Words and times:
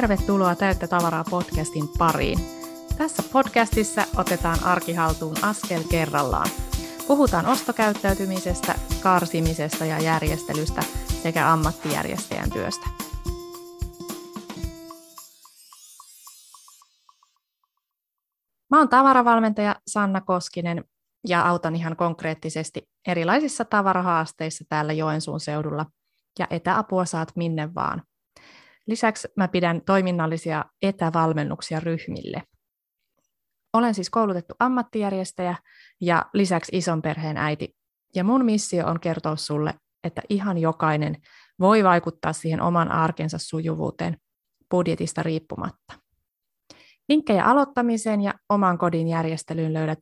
Tervetuloa 0.00 0.54
Täyttä 0.54 0.88
tavaraa 0.88 1.24
podcastin 1.30 1.88
pariin. 1.98 2.38
Tässä 2.98 3.22
podcastissa 3.32 4.02
otetaan 4.16 4.64
arkihaltuun 4.64 5.36
askel 5.42 5.82
kerrallaan. 5.90 6.48
Puhutaan 7.06 7.46
ostokäyttäytymisestä, 7.46 8.74
karsimisesta 9.02 9.84
ja 9.84 9.98
järjestelystä 9.98 10.82
sekä 11.22 11.52
ammattijärjestäjän 11.52 12.50
työstä. 12.50 12.86
Mä 18.70 18.78
oon 18.78 18.88
tavaravalmentaja 18.88 19.76
Sanna 19.86 20.20
Koskinen 20.20 20.84
ja 21.28 21.48
autan 21.48 21.76
ihan 21.76 21.96
konkreettisesti 21.96 22.88
erilaisissa 23.08 23.64
tavarahaasteissa 23.64 24.64
täällä 24.68 24.92
Joensuun 24.92 25.40
seudulla 25.40 25.86
ja 26.38 26.46
etäapua 26.50 27.04
saat 27.04 27.32
minne 27.36 27.74
vaan. 27.74 28.02
Lisäksi 28.90 29.28
mä 29.36 29.48
pidän 29.48 29.82
toiminnallisia 29.86 30.64
etävalmennuksia 30.82 31.80
ryhmille. 31.80 32.42
Olen 33.72 33.94
siis 33.94 34.10
koulutettu 34.10 34.54
ammattijärjestäjä 34.58 35.56
ja 36.00 36.26
lisäksi 36.34 36.76
ison 36.76 37.02
perheen 37.02 37.36
äiti. 37.36 37.76
Ja 38.14 38.24
mun 38.24 38.44
missio 38.44 38.86
on 38.86 39.00
kertoa 39.00 39.36
sulle, 39.36 39.74
että 40.04 40.22
ihan 40.28 40.58
jokainen 40.58 41.16
voi 41.60 41.84
vaikuttaa 41.84 42.32
siihen 42.32 42.60
oman 42.60 42.90
arkensa 42.90 43.38
sujuvuuteen 43.38 44.16
budjetista 44.70 45.22
riippumatta. 45.22 45.94
Linkkejä 47.08 47.44
aloittamiseen 47.44 48.20
ja 48.20 48.34
oman 48.48 48.78
kodin 48.78 49.08
järjestelyyn 49.08 49.74
löydät 49.74 49.98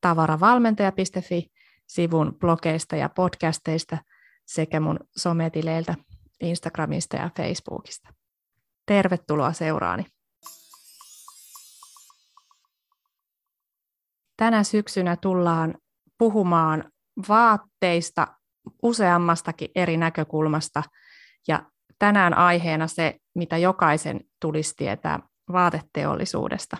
tavaravalmentaja.fi-sivun 0.00 2.36
blogeista 2.40 2.96
ja 2.96 3.08
podcasteista 3.08 3.98
sekä 4.46 4.80
mun 4.80 5.00
sometileiltä 5.16 5.94
Instagramista 6.40 7.16
ja 7.16 7.30
Facebookista. 7.36 8.17
Tervetuloa 8.88 9.52
seuraani. 9.52 10.06
Tänä 14.36 14.64
syksynä 14.64 15.16
tullaan 15.16 15.74
puhumaan 16.18 16.92
vaatteista 17.28 18.26
useammastakin 18.82 19.68
eri 19.74 19.96
näkökulmasta 19.96 20.82
ja 21.48 21.62
tänään 21.98 22.34
aiheena 22.34 22.86
se, 22.86 23.16
mitä 23.34 23.56
jokaisen 23.56 24.20
tulisi 24.40 24.74
tietää 24.76 25.20
vaateteollisuudesta. 25.52 26.76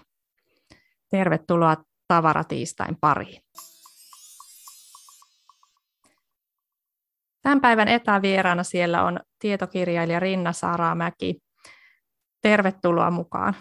Tervetuloa 1.10 1.76
tavaratiistain 2.08 2.96
pariin. 3.00 3.42
Tämän 7.42 7.60
päivän 7.60 7.88
etävieraana 7.88 8.62
siellä 8.62 9.04
on 9.04 9.20
tietokirjailija 9.38 10.20
Rinna 10.20 10.52
Saramäki. 10.52 11.47
Tervetuloa 12.42 13.10
mukaan. 13.10 13.54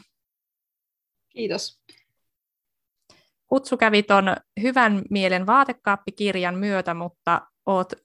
Kiitos. 1.30 1.82
Kutsu 3.48 3.78
kävi 3.78 4.04
tuon 4.04 4.36
Hyvän 4.62 5.02
mielen 5.10 5.46
vaatekaappikirjan 5.46 6.56
myötä, 6.56 6.94
mutta 6.94 7.42
olet 7.66 7.96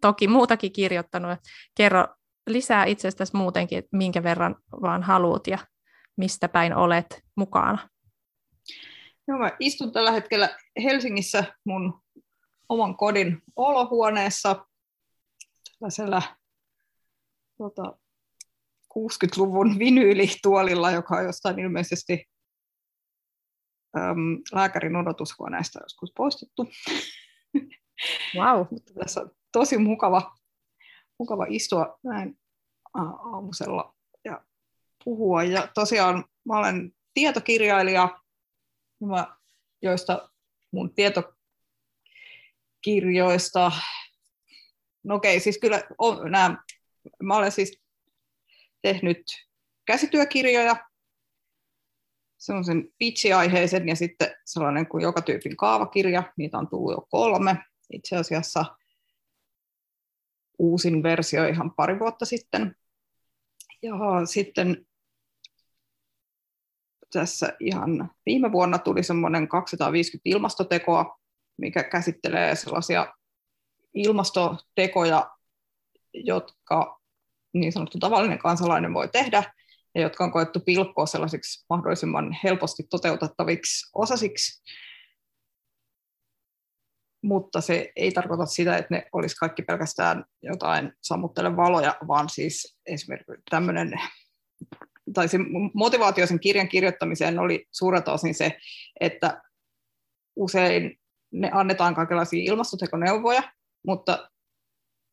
toki 0.00 0.28
muutakin 0.28 0.72
kirjoittanut. 0.72 1.38
Kerro 1.74 2.06
lisää 2.46 2.84
itsestäsi 2.84 3.36
muutenkin, 3.36 3.78
että 3.78 3.96
minkä 3.96 4.22
verran 4.22 4.56
vaan 4.82 5.02
haluat 5.02 5.46
ja 5.46 5.58
mistä 6.16 6.48
päin 6.48 6.76
olet 6.76 7.22
mukana. 7.36 7.88
Joo, 9.28 9.38
mä 9.38 9.50
istun 9.60 9.92
tällä 9.92 10.10
hetkellä 10.10 10.56
Helsingissä 10.82 11.44
mun 11.64 12.02
oman 12.68 12.96
kodin 12.96 13.42
olohuoneessa 13.56 14.66
tällaisella 15.78 16.22
tota, 17.58 17.98
60-luvun 18.96 19.78
vinyylituolilla, 19.78 20.90
joka 20.90 21.16
on 21.16 21.24
jostain 21.24 21.58
ilmeisesti 21.58 22.24
äm, 23.96 24.42
lääkärin 24.52 24.96
odotushuoneesta 24.96 25.80
joskus 25.82 26.12
poistettu. 26.16 26.68
Wow. 28.36 28.66
Mutta 28.70 28.94
tässä 28.94 29.20
on 29.20 29.30
tosi 29.52 29.78
mukava, 29.78 30.36
mukava 31.18 31.46
istua 31.48 31.98
näin 32.04 32.38
aamusella 32.94 33.94
ja 34.24 34.44
puhua. 35.04 35.42
Ja 35.42 35.68
tosiaan 35.74 36.24
mä 36.44 36.58
olen 36.58 36.92
tietokirjailija, 37.14 38.20
mä, 39.08 39.36
joista 39.82 40.30
mun 40.72 40.94
tietokirjoista, 40.94 43.72
no 45.04 45.14
okei, 45.14 45.40
siis 45.40 45.58
kyllä 45.58 45.82
on, 45.98 46.30
nämä, 46.30 46.64
mä 47.22 47.36
olen 47.36 47.52
siis 47.52 47.85
tehnyt 48.82 49.22
käsityökirjoja, 49.86 50.76
semmoisen 52.38 52.88
pitch-aiheisen 52.98 53.88
ja 53.88 53.96
sitten 53.96 54.36
sellainen 54.44 54.86
kuin 54.86 55.02
joka 55.02 55.22
tyypin 55.22 55.56
kaavakirja, 55.56 56.32
niitä 56.36 56.58
on 56.58 56.68
tullut 56.68 56.92
jo 56.92 57.06
kolme. 57.10 57.64
Itse 57.92 58.16
asiassa 58.16 58.76
uusin 60.58 61.02
versio 61.02 61.48
ihan 61.48 61.70
pari 61.70 61.98
vuotta 61.98 62.24
sitten. 62.24 62.76
Ja 63.82 63.94
sitten 64.24 64.86
tässä 67.12 67.56
ihan 67.60 68.10
viime 68.26 68.52
vuonna 68.52 68.78
tuli 68.78 69.02
semmoinen 69.02 69.48
250 69.48 70.28
ilmastotekoa, 70.28 71.18
mikä 71.56 71.82
käsittelee 71.82 72.54
sellaisia 72.54 73.14
ilmastotekoja, 73.94 75.30
jotka 76.14 77.00
niin 77.60 77.72
sanottu 77.72 77.98
tavallinen 77.98 78.38
kansalainen 78.38 78.94
voi 78.94 79.08
tehdä, 79.08 79.42
ja 79.94 80.00
jotka 80.02 80.24
on 80.24 80.32
koettu 80.32 80.60
pilkkoa 80.60 81.06
sellaisiksi 81.06 81.64
mahdollisimman 81.70 82.36
helposti 82.44 82.82
toteutettaviksi 82.90 83.90
osasiksi. 83.94 84.62
Mutta 87.22 87.60
se 87.60 87.92
ei 87.96 88.12
tarkoita 88.12 88.46
sitä, 88.46 88.76
että 88.76 88.94
ne 88.94 89.06
olisi 89.12 89.36
kaikki 89.36 89.62
pelkästään 89.62 90.24
jotain 90.42 90.92
sammuttele 91.02 91.56
valoja, 91.56 91.94
vaan 92.08 92.28
siis 92.28 92.78
esimerkiksi 92.86 93.42
tämmöinen, 93.50 93.92
tai 95.14 95.28
se 95.28 95.38
motivaatio 95.74 96.26
sen 96.26 96.40
kirjan 96.40 96.68
kirjoittamiseen 96.68 97.38
oli 97.38 97.66
suurelta 97.72 98.12
osin 98.12 98.34
se, 98.34 98.58
että 99.00 99.42
usein 100.36 101.00
ne 101.32 101.50
annetaan 101.52 101.94
kaikenlaisia 101.94 102.52
ilmastotekoneuvoja, 102.52 103.42
mutta 103.86 104.30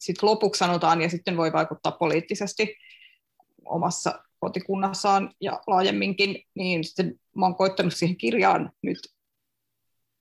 sitten 0.04 0.30
lopuksi 0.30 0.60
sanotaan, 0.60 1.02
ja 1.02 1.10
sitten 1.10 1.38
voi 1.38 1.54
vaikuttaa 1.54 1.92
poliittisesti 1.92 2.76
omassa 3.66 4.24
kotikunnassaan 4.40 5.34
ja 5.42 5.62
laajemminkin, 5.68 6.44
niin 6.56 6.84
sitten 6.84 7.20
mä 7.36 7.46
oon 7.46 7.56
koittanut 7.56 7.94
siihen 7.94 8.18
kirjaan 8.18 8.72
nyt 8.82 9.00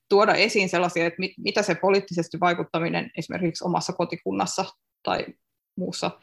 tuoda 0.08 0.34
esiin 0.34 0.68
sellaisia, 0.68 1.06
että 1.06 1.20
mit, 1.20 1.32
mitä 1.38 1.62
se 1.62 1.74
poliittisesti 1.74 2.40
vaikuttaminen 2.40 3.10
esimerkiksi 3.18 3.64
omassa 3.64 3.92
kotikunnassa 3.92 4.64
tai 5.02 5.26
muussa 5.76 6.20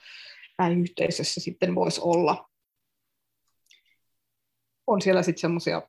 yhteisössä 0.80 1.42
sitten 1.42 1.76
voisi 1.76 2.02
olla. 2.04 2.50
On 4.88 5.02
siellä 5.02 5.24
sitten 5.24 5.42
semmoisia 5.42 5.82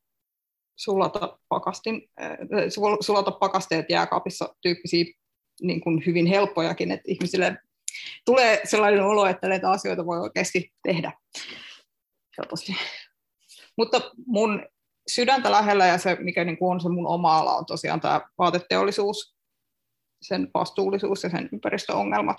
sulata, 0.77 1.39
pakastin, 1.49 2.11
äh, 2.23 2.39
sulata 3.01 3.31
pakasteet 3.31 3.87
jääkaapissa 3.91 4.55
tyyppisiä 4.61 5.05
niin 5.63 5.81
kuin 5.81 6.03
hyvin 6.07 6.27
helppojakin, 6.27 6.91
että 6.91 7.05
ihmisille 7.07 7.57
tulee 8.25 8.61
sellainen 8.65 9.05
olo, 9.05 9.27
että 9.27 9.49
näitä 9.49 9.71
asioita 9.71 10.07
voi 10.07 10.21
oikeasti 10.21 10.73
tehdä 10.83 11.13
helposti. 12.39 12.77
Mutta 13.77 14.11
mun 14.27 14.67
sydäntä 15.09 15.51
lähellä 15.51 15.87
ja 15.87 15.99
se, 15.99 16.17
mikä 16.21 16.45
niin 16.45 16.59
kuin 16.59 16.71
on 16.71 16.81
se 16.81 16.89
mun 16.89 17.07
oma 17.07 17.39
ala, 17.39 17.57
on 17.57 17.67
tosiaan 17.67 18.01
tämä 18.01 18.21
vaateteollisuus, 18.39 19.37
sen 20.23 20.51
vastuullisuus 20.55 21.23
ja 21.23 21.31
sen 21.31 21.49
ympäristöongelmat, 21.53 22.39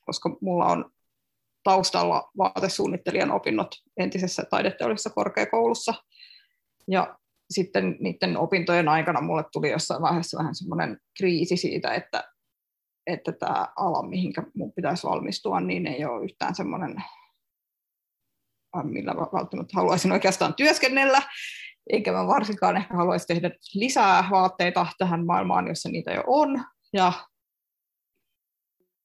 koska 0.00 0.36
mulla 0.40 0.66
on 0.66 0.92
taustalla 1.62 2.30
vaatesuunnittelijan 2.38 3.30
opinnot 3.30 3.74
entisessä 3.96 4.44
taideteollisessa 4.50 5.10
korkeakoulussa. 5.10 5.94
Ja 6.88 7.18
sitten 7.50 7.96
niiden 8.00 8.36
opintojen 8.36 8.88
aikana 8.88 9.20
mulle 9.20 9.44
tuli 9.52 9.70
jossain 9.70 10.02
vaiheessa 10.02 10.38
vähän 10.38 10.54
semmoinen 10.54 10.98
kriisi 11.18 11.56
siitä, 11.56 11.94
että, 11.94 12.24
että 13.06 13.32
tämä 13.32 13.66
ala, 13.76 14.08
mihinkä 14.08 14.42
mun 14.54 14.72
pitäisi 14.72 15.06
valmistua, 15.06 15.60
niin 15.60 15.86
ei 15.86 16.04
ole 16.04 16.24
yhtään 16.24 16.54
semmoinen, 16.54 16.96
millä 18.82 19.14
välttämättä 19.16 19.72
haluaisin 19.74 20.12
oikeastaan 20.12 20.54
työskennellä, 20.54 21.22
eikä 21.90 22.12
mä 22.12 22.26
varsinkaan 22.26 22.76
ehkä 22.76 22.94
haluaisi 22.94 23.26
tehdä 23.26 23.50
lisää 23.74 24.28
vaatteita 24.30 24.86
tähän 24.98 25.26
maailmaan, 25.26 25.68
jossa 25.68 25.88
niitä 25.88 26.12
jo 26.12 26.24
on, 26.26 26.64
ja 26.92 27.12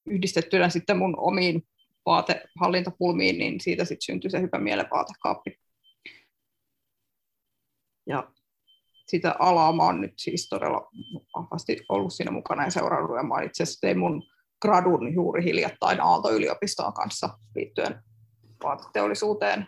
yhdistettynä 0.05 0.69
sitten 0.69 0.97
mun 0.97 1.15
omiin 1.17 1.67
vaatehallintapulmiin, 2.05 3.37
niin 3.37 3.61
siitä 3.61 3.85
sitten 3.85 4.05
syntyi 4.05 4.31
se 4.31 4.41
hyvä 4.41 4.59
mielen 4.59 4.87
vaatekaappi. 4.91 5.59
Ja 8.07 8.31
sitä 9.07 9.35
alaa 9.39 9.73
mä 9.73 9.83
oon 9.83 10.01
nyt 10.01 10.13
siis 10.17 10.49
todella 10.49 10.89
vahvasti 11.35 11.85
ollut 11.89 12.13
siinä 12.13 12.31
mukana 12.31 12.63
ja 12.63 12.71
seurannut. 12.71 13.17
Ja 13.17 13.23
mä 13.23 13.41
itse 13.41 13.63
asiassa 13.63 13.81
tein 13.81 13.99
mun 13.99 14.23
gradun 14.61 15.13
juuri 15.13 15.43
hiljattain 15.43 16.01
Aalto-yliopistoon 16.01 16.93
kanssa 16.93 17.29
liittyen 17.55 18.03
vaateteollisuuteen 18.63 19.67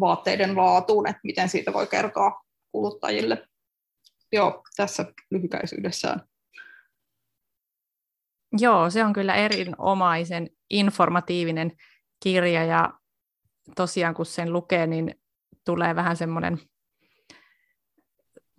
vaatteiden 0.00 0.56
laatuun, 0.56 1.06
että 1.06 1.20
miten 1.24 1.48
siitä 1.48 1.72
voi 1.72 1.86
kertoa 1.86 2.42
kuluttajille. 2.72 3.48
Joo, 4.32 4.62
tässä 4.76 5.04
lyhykäisyydessään. 5.30 6.22
Joo, 8.58 8.90
se 8.90 9.04
on 9.04 9.12
kyllä 9.12 9.34
erinomaisen 9.34 10.50
informatiivinen 10.70 11.72
kirja 12.22 12.64
ja 12.64 12.92
tosiaan 13.76 14.14
kun 14.14 14.26
sen 14.26 14.52
lukee, 14.52 14.86
niin 14.86 15.21
tulee 15.64 15.96
vähän 15.96 16.16
semmoinen 16.16 16.58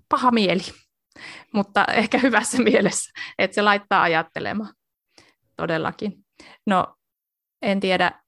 paha 0.09 0.31
mieli, 0.31 0.63
mutta 1.53 1.85
ehkä 1.85 2.17
hyvässä 2.17 2.57
mielessä, 2.69 3.11
että 3.37 3.55
se 3.55 3.61
laittaa 3.61 4.01
ajattelemaan 4.01 4.73
todellakin. 5.57 6.25
No, 6.65 6.95
en 7.61 7.79
tiedä, 7.79 8.23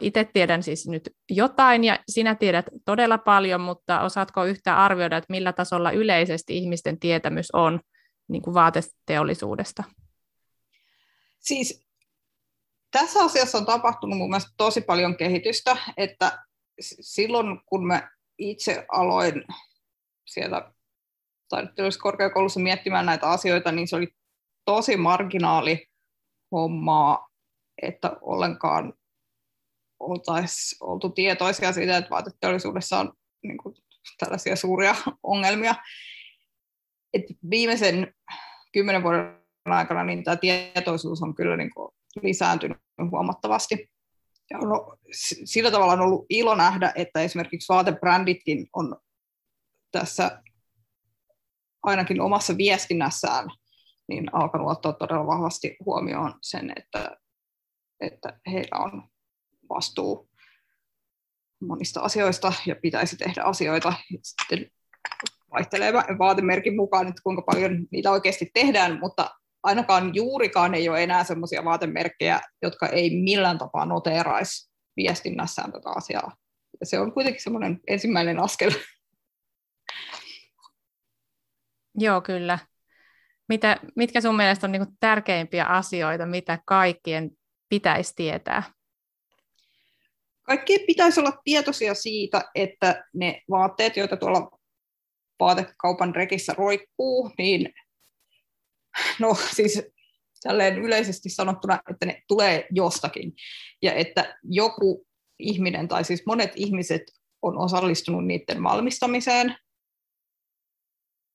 itse 0.00 0.24
tiedän 0.24 0.62
siis 0.62 0.88
nyt 0.88 1.10
jotain 1.30 1.84
ja 1.84 1.98
sinä 2.08 2.34
tiedät 2.34 2.66
todella 2.84 3.18
paljon, 3.18 3.60
mutta 3.60 4.00
osaatko 4.00 4.44
yhtään 4.44 4.78
arvioida, 4.78 5.16
että 5.16 5.32
millä 5.32 5.52
tasolla 5.52 5.90
yleisesti 5.90 6.56
ihmisten 6.56 7.00
tietämys 7.00 7.50
on 7.52 7.80
niin 8.28 8.42
kuin 8.42 8.54
vaateteollisuudesta? 8.54 9.84
Siis 11.38 11.86
tässä 12.90 13.24
asiassa 13.24 13.58
on 13.58 13.66
tapahtunut 13.66 14.18
mun 14.18 14.30
mielestä 14.30 14.50
tosi 14.56 14.80
paljon 14.80 15.16
kehitystä, 15.16 15.76
että 15.96 16.45
silloin 16.80 17.60
kun 17.66 17.86
mä 17.86 18.10
itse 18.38 18.86
aloin 18.92 19.44
siellä 20.26 20.72
korkeakoulussa 22.02 22.60
miettimään 22.60 23.06
näitä 23.06 23.30
asioita, 23.30 23.72
niin 23.72 23.88
se 23.88 23.96
oli 23.96 24.08
tosi 24.64 24.96
marginaali 24.96 25.88
hommaa, 26.52 27.28
että 27.82 28.16
ollenkaan 28.20 28.94
oltaisiin 30.00 30.78
oltu 30.80 31.10
tietoisia 31.10 31.72
siitä, 31.72 31.96
että 31.96 32.10
vaateteollisuudessa 32.10 32.98
on 32.98 33.12
niin 33.42 33.58
kuin, 33.58 33.74
tällaisia 34.18 34.56
suuria 34.56 34.94
ongelmia. 35.22 35.74
Et 37.12 37.22
viimeisen 37.50 38.14
kymmenen 38.72 39.02
vuoden 39.02 39.40
aikana 39.64 40.04
niin 40.04 40.24
tämä 40.24 40.36
tietoisuus 40.36 41.22
on 41.22 41.34
kyllä 41.34 41.56
niin 41.56 41.74
kuin, 41.74 41.92
lisääntynyt 42.22 42.78
huomattavasti. 43.10 43.90
On, 44.54 44.98
sillä 45.44 45.70
tavalla 45.70 45.92
on 45.92 46.00
ollut 46.00 46.26
ilo 46.28 46.54
nähdä, 46.54 46.92
että 46.94 47.20
esimerkiksi 47.20 47.68
vaatebränditkin 47.68 48.66
on 48.72 48.96
tässä 49.92 50.42
ainakin 51.82 52.20
omassa 52.20 52.56
viestinnässään 52.56 53.46
niin 54.08 54.34
alkanut 54.34 54.70
ottaa 54.70 54.92
todella 54.92 55.26
vahvasti 55.26 55.76
huomioon 55.86 56.34
sen, 56.42 56.72
että, 56.76 57.16
että 58.00 58.40
heillä 58.50 58.78
on 58.78 59.02
vastuu 59.70 60.30
monista 61.60 62.00
asioista 62.00 62.52
ja 62.66 62.76
pitäisi 62.76 63.16
tehdä 63.16 63.42
asioita. 63.42 63.92
Sitten 64.22 64.70
vaihtelee 65.52 65.92
vaatemerkin 65.92 66.76
mukaan, 66.76 67.08
että 67.08 67.22
kuinka 67.22 67.42
paljon 67.42 67.86
niitä 67.90 68.10
oikeasti 68.10 68.50
tehdään, 68.54 68.98
mutta 69.00 69.30
ainakaan 69.66 70.14
juurikaan 70.14 70.74
ei 70.74 70.88
ole 70.88 71.02
enää 71.02 71.24
sellaisia 71.24 71.64
vaatemerkkejä, 71.64 72.40
jotka 72.62 72.86
ei 72.86 73.10
millään 73.10 73.58
tapaa 73.58 73.84
noteeraisi 73.86 74.70
viestinnässään 74.96 75.72
tätä 75.72 75.90
asiaa. 75.96 76.36
Ja 76.80 76.86
se 76.86 76.98
on 77.00 77.12
kuitenkin 77.12 77.42
semmoinen 77.42 77.80
ensimmäinen 77.86 78.40
askel. 78.40 78.70
Joo, 81.98 82.20
kyllä. 82.20 82.58
Mitä, 83.48 83.80
mitkä 83.96 84.20
sun 84.20 84.36
mielestä 84.36 84.66
on 84.66 84.72
niin 84.72 84.86
tärkeimpiä 85.00 85.64
asioita, 85.64 86.26
mitä 86.26 86.58
kaikkien 86.66 87.30
pitäisi 87.68 88.12
tietää? 88.16 88.62
Kaikkien 90.42 90.80
pitäisi 90.86 91.20
olla 91.20 91.32
tietoisia 91.44 91.94
siitä, 91.94 92.44
että 92.54 93.04
ne 93.14 93.42
vaatteet, 93.50 93.96
joita 93.96 94.16
tuolla 94.16 94.58
vaatekaupan 95.40 96.14
rekissä 96.14 96.54
roikkuu, 96.58 97.30
niin 97.38 97.74
no 99.20 99.34
siis 99.34 99.82
tälleen 100.42 100.78
yleisesti 100.78 101.30
sanottuna, 101.30 101.78
että 101.90 102.06
ne 102.06 102.22
tulee 102.28 102.66
jostakin. 102.70 103.32
Ja 103.82 103.92
että 103.92 104.38
joku 104.42 105.06
ihminen, 105.38 105.88
tai 105.88 106.04
siis 106.04 106.22
monet 106.26 106.52
ihmiset 106.56 107.02
on 107.42 107.58
osallistunut 107.58 108.26
niiden 108.26 108.62
valmistamiseen. 108.62 109.56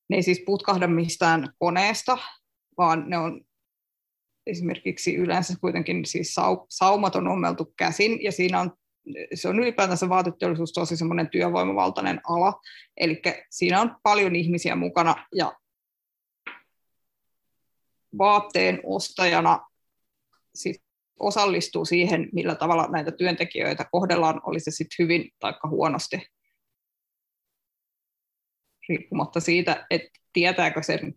Ne 0.10 0.16
ei 0.16 0.24
siis 0.24 0.44
putkahda 0.46 0.88
mistään 0.88 1.54
koneesta, 1.60 2.18
vaan 2.78 3.10
ne 3.10 3.18
on 3.18 3.42
esimerkiksi 4.48 5.16
yleensä 5.16 5.54
kuitenkin 5.62 6.06
siis 6.06 6.36
saumat 6.70 7.16
on 7.16 7.28
ommeltu 7.28 7.74
käsin, 7.78 8.24
ja 8.24 8.32
siinä 8.32 8.60
on 8.60 8.72
se 9.34 9.48
on 9.48 9.60
ylipäätänsä 9.60 10.10
vaateteollisuus 10.10 10.74
tosi 10.74 10.98
semmoinen 10.98 11.30
työvoimavaltainen 11.30 12.22
ala, 12.24 12.54
eli 12.98 13.22
siinä 13.50 13.82
on 13.82 13.96
paljon 14.04 14.36
ihmisiä 14.36 14.76
mukana, 14.76 15.28
ja 15.36 15.54
vaatteen 18.18 18.80
ostajana 18.84 19.68
sit 20.56 20.84
osallistuu 21.20 21.86
siihen, 21.86 22.30
millä 22.34 22.56
tavalla 22.56 22.88
näitä 22.88 23.12
työntekijöitä 23.12 23.86
kohdellaan, 23.92 24.42
oli 24.46 24.60
se 24.60 24.72
sitten 24.72 25.04
hyvin 25.04 25.32
tai 25.40 25.54
huonosti. 25.70 26.22
Riippumatta 28.90 29.40
siitä, 29.40 29.86
että 29.90 30.10
tietääkö 30.34 30.84
sen, 30.84 31.16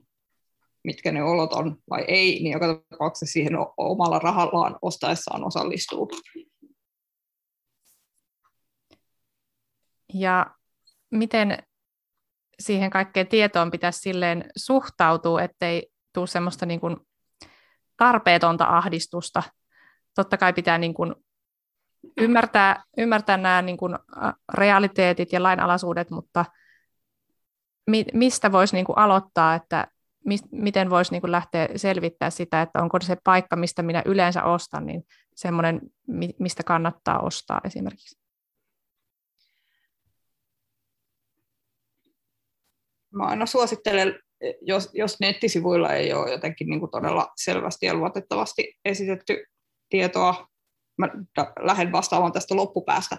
mitkä 0.84 1.12
ne 1.12 1.22
olot 1.22 1.52
on 1.52 1.82
vai 1.90 2.04
ei, 2.08 2.42
niin 2.42 2.52
joka 2.52 2.84
tapauksessa 2.90 3.32
siihen 3.32 3.52
omalla 3.76 4.18
rahallaan 4.18 4.78
ostaessaan 4.82 5.44
osallistuu. 5.44 6.10
Ja 10.14 10.46
miten 11.10 11.58
siihen 12.60 12.90
kaikkeen 12.90 13.26
tietoon 13.26 13.70
pitäisi 13.70 13.98
silleen 13.98 14.50
suhtautua, 14.56 15.42
ettei 15.42 15.93
tule 16.14 16.26
semmoista 16.26 16.66
niin 16.66 16.80
kuin 16.80 16.96
tarpeetonta 17.96 18.64
ahdistusta. 18.64 19.42
Totta 20.14 20.36
kai 20.36 20.52
pitää 20.52 20.78
niin 20.78 20.94
kuin 20.94 21.14
ymmärtää, 22.16 22.84
ymmärtää 22.98 23.36
nämä 23.36 23.62
niin 23.62 23.76
kuin 23.76 23.98
realiteetit 24.54 25.32
ja 25.32 25.42
lainalaisuudet, 25.42 26.10
mutta 26.10 26.44
mi, 27.86 28.04
mistä 28.12 28.52
voisi 28.52 28.76
niin 28.76 28.84
kuin 28.84 28.98
aloittaa, 28.98 29.54
että 29.54 29.86
mi, 30.24 30.36
miten 30.52 30.90
voisi 30.90 31.12
niin 31.12 31.20
kuin 31.20 31.32
lähteä 31.32 31.68
selvittää 31.76 32.30
sitä, 32.30 32.62
että 32.62 32.82
onko 32.82 32.98
se 33.02 33.16
paikka, 33.24 33.56
mistä 33.56 33.82
minä 33.82 34.02
yleensä 34.06 34.44
ostan, 34.44 34.86
niin 34.86 35.02
semmoinen, 35.34 35.80
mistä 36.38 36.62
kannattaa 36.62 37.20
ostaa 37.20 37.60
esimerkiksi. 37.64 38.18
Mä 43.14 43.24
aina 43.24 43.46
suosittelen 43.46 44.18
jos, 44.60 44.90
jos 44.92 45.20
nettisivuilla 45.20 45.92
ei 45.92 46.12
ole 46.12 46.30
jotenkin 46.30 46.68
niin 46.68 46.80
kuin 46.80 46.90
todella 46.90 47.32
selvästi 47.36 47.86
ja 47.86 47.94
luotettavasti 47.94 48.74
esitetty 48.84 49.44
tietoa, 49.88 50.48
mä 50.98 51.08
lähden 51.60 51.92
vastaamaan 51.92 52.32
tästä 52.32 52.56
loppupäästä, 52.56 53.16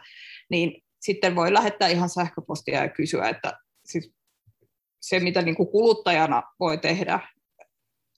niin 0.50 0.84
sitten 1.02 1.36
voi 1.36 1.54
lähettää 1.54 1.88
ihan 1.88 2.10
sähköpostia 2.10 2.84
ja 2.84 2.90
kysyä, 2.90 3.30
että 3.30 3.54
siis 3.86 4.12
se, 5.02 5.20
mitä 5.20 5.42
niin 5.42 5.56
kuin 5.56 5.70
kuluttajana 5.70 6.44
voi 6.60 6.78
tehdä, 6.78 7.20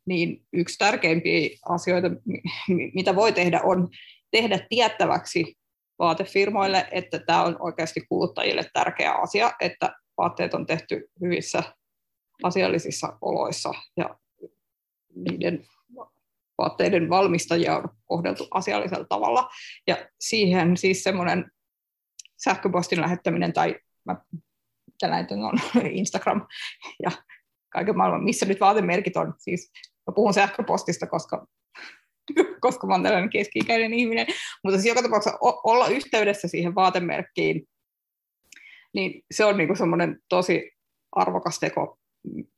niin 0.05 0.45
yksi 0.53 0.77
tärkeimpiä 0.77 1.49
asioita, 1.69 2.07
mitä 2.93 3.15
voi 3.15 3.33
tehdä, 3.33 3.61
on 3.63 3.89
tehdä 4.31 4.59
tiettäväksi 4.69 5.57
vaatefirmoille, 5.99 6.87
että 6.91 7.19
tämä 7.19 7.43
on 7.43 7.55
oikeasti 7.59 8.01
kuluttajille 8.09 8.65
tärkeä 8.73 9.13
asia, 9.13 9.51
että 9.61 9.95
vaatteet 10.17 10.53
on 10.53 10.65
tehty 10.65 11.09
hyvissä 11.21 11.63
asiallisissa 12.43 13.17
oloissa 13.21 13.71
ja 13.97 14.17
niiden 15.15 15.67
vaatteiden 16.57 17.09
valmistajia 17.09 17.77
on 17.77 17.89
kohdeltu 18.05 18.47
asiallisella 18.51 19.05
tavalla. 19.05 19.49
Ja 19.87 19.97
siihen 20.19 20.77
siis 20.77 21.03
semmoinen 21.03 21.51
sähköpostin 22.37 23.01
lähettäminen 23.01 23.53
tai 23.53 23.75
mä, 24.05 24.15
tällainen 24.99 25.43
on 25.43 25.59
Instagram 25.91 26.47
ja 27.03 27.11
kaiken 27.69 27.97
maailman, 27.97 28.23
missä 28.23 28.45
nyt 28.45 28.59
vaatemerkit 28.59 29.17
on. 29.17 29.33
Siis 29.37 29.71
mä 30.07 30.13
puhun 30.15 30.33
sähköpostista, 30.33 31.07
koska, 31.07 31.47
koska 32.61 32.87
mä 32.87 32.93
olen 32.93 33.03
tällainen 33.03 33.29
keski-ikäinen 33.29 33.93
ihminen, 33.93 34.27
mutta 34.63 34.77
siis 34.77 34.87
joka 34.87 35.01
tapauksessa 35.01 35.37
olla 35.41 35.87
yhteydessä 35.87 36.47
siihen 36.47 36.75
vaatemerkkiin, 36.75 37.67
niin 38.93 39.23
se 39.31 39.45
on 39.45 39.57
niinku 39.57 39.75
semmoinen 39.75 40.19
tosi 40.29 40.71
arvokas 41.11 41.59
teko 41.59 41.99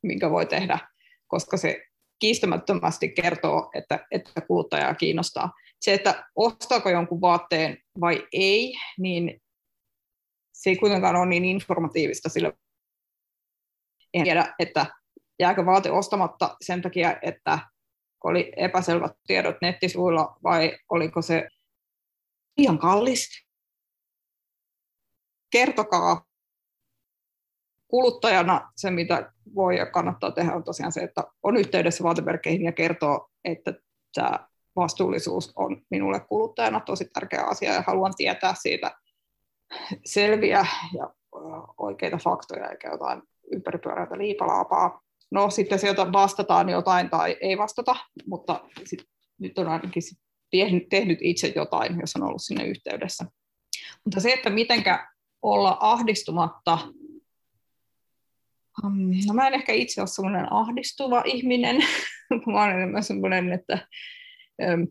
minkä 0.02 0.30
voi 0.30 0.46
tehdä, 0.46 0.78
koska 1.26 1.56
se 1.56 1.82
kiistämättömästi 2.18 3.08
kertoo, 3.08 3.70
että, 3.74 4.06
että 4.10 4.40
kuluttajaa 4.40 4.94
kiinnostaa. 4.94 5.52
Se, 5.80 5.94
että 5.94 6.28
ostaako 6.36 6.90
jonkun 6.90 7.20
vaatteen 7.20 7.78
vai 8.00 8.26
ei, 8.32 8.74
niin 8.98 9.42
se 10.52 10.70
ei 10.70 10.76
kuitenkaan 10.76 11.16
ole 11.16 11.26
niin 11.26 11.44
informatiivista, 11.44 12.28
sillä 12.28 12.52
en 14.14 14.24
tiedä, 14.24 14.54
että 14.58 14.86
jääkö 15.38 15.66
vaate 15.66 15.90
ostamatta 15.90 16.56
sen 16.60 16.82
takia, 16.82 17.16
että 17.22 17.58
oli 18.24 18.52
epäselvät 18.56 19.12
tiedot 19.26 19.56
nettisivuilla 19.62 20.36
vai 20.42 20.78
oliko 20.90 21.22
se 21.22 21.48
liian 22.56 22.78
kallis 22.78 23.46
kertokaa 25.52 26.24
kuluttajana 27.90 28.70
se, 28.76 28.90
mitä 28.90 29.32
voi 29.54 29.78
ja 29.78 29.86
kannattaa 29.86 30.30
tehdä, 30.30 30.54
on 30.54 30.64
tosiaan 30.64 30.92
se, 30.92 31.00
että 31.00 31.24
on 31.42 31.56
yhteydessä 31.56 32.04
vaatemerkkeihin 32.04 32.64
ja 32.64 32.72
kertoo, 32.72 33.30
että 33.44 33.74
tämä 34.14 34.48
vastuullisuus 34.76 35.52
on 35.56 35.82
minulle 35.90 36.20
kuluttajana 36.20 36.80
tosi 36.80 37.04
tärkeä 37.04 37.42
asia 37.42 37.74
ja 37.74 37.84
haluan 37.86 38.12
tietää 38.16 38.54
siitä 38.62 38.90
selviä 40.04 40.66
ja 40.94 41.14
oikeita 41.78 42.16
faktoja 42.16 42.70
eikä 42.70 42.90
jotain 42.90 43.22
ympäripyöräitä 43.52 44.18
liipalaapaa. 44.18 45.02
No 45.30 45.50
sitten 45.50 45.78
sieltä 45.78 46.12
vastataan 46.12 46.68
jotain 46.68 47.10
tai 47.10 47.36
ei 47.40 47.58
vastata, 47.58 47.96
mutta 48.26 48.64
sit, 48.84 49.04
nyt 49.38 49.58
on 49.58 49.68
ainakin 49.68 50.02
sit 50.02 50.18
tehnyt 50.90 51.18
itse 51.20 51.52
jotain, 51.56 52.00
jos 52.00 52.16
on 52.16 52.22
ollut 52.22 52.42
sinne 52.42 52.64
yhteydessä. 52.64 53.24
Mutta 54.04 54.20
se, 54.20 54.32
että 54.32 54.50
mitenkä 54.50 55.08
olla 55.42 55.76
ahdistumatta, 55.80 56.78
um, 56.84 57.09
no 59.26 59.34
mä 59.34 59.46
en 59.46 59.54
ehkä 59.54 59.72
itse 59.72 60.00
ole 60.00 60.08
semmoinen 60.08 60.52
ahdistuva 60.52 61.22
ihminen, 61.26 61.76
mä 62.52 62.64
olen 62.64 62.76
enemmän 62.76 63.02
semmoinen, 63.02 63.52
että 63.52 63.88
um, 64.74 64.86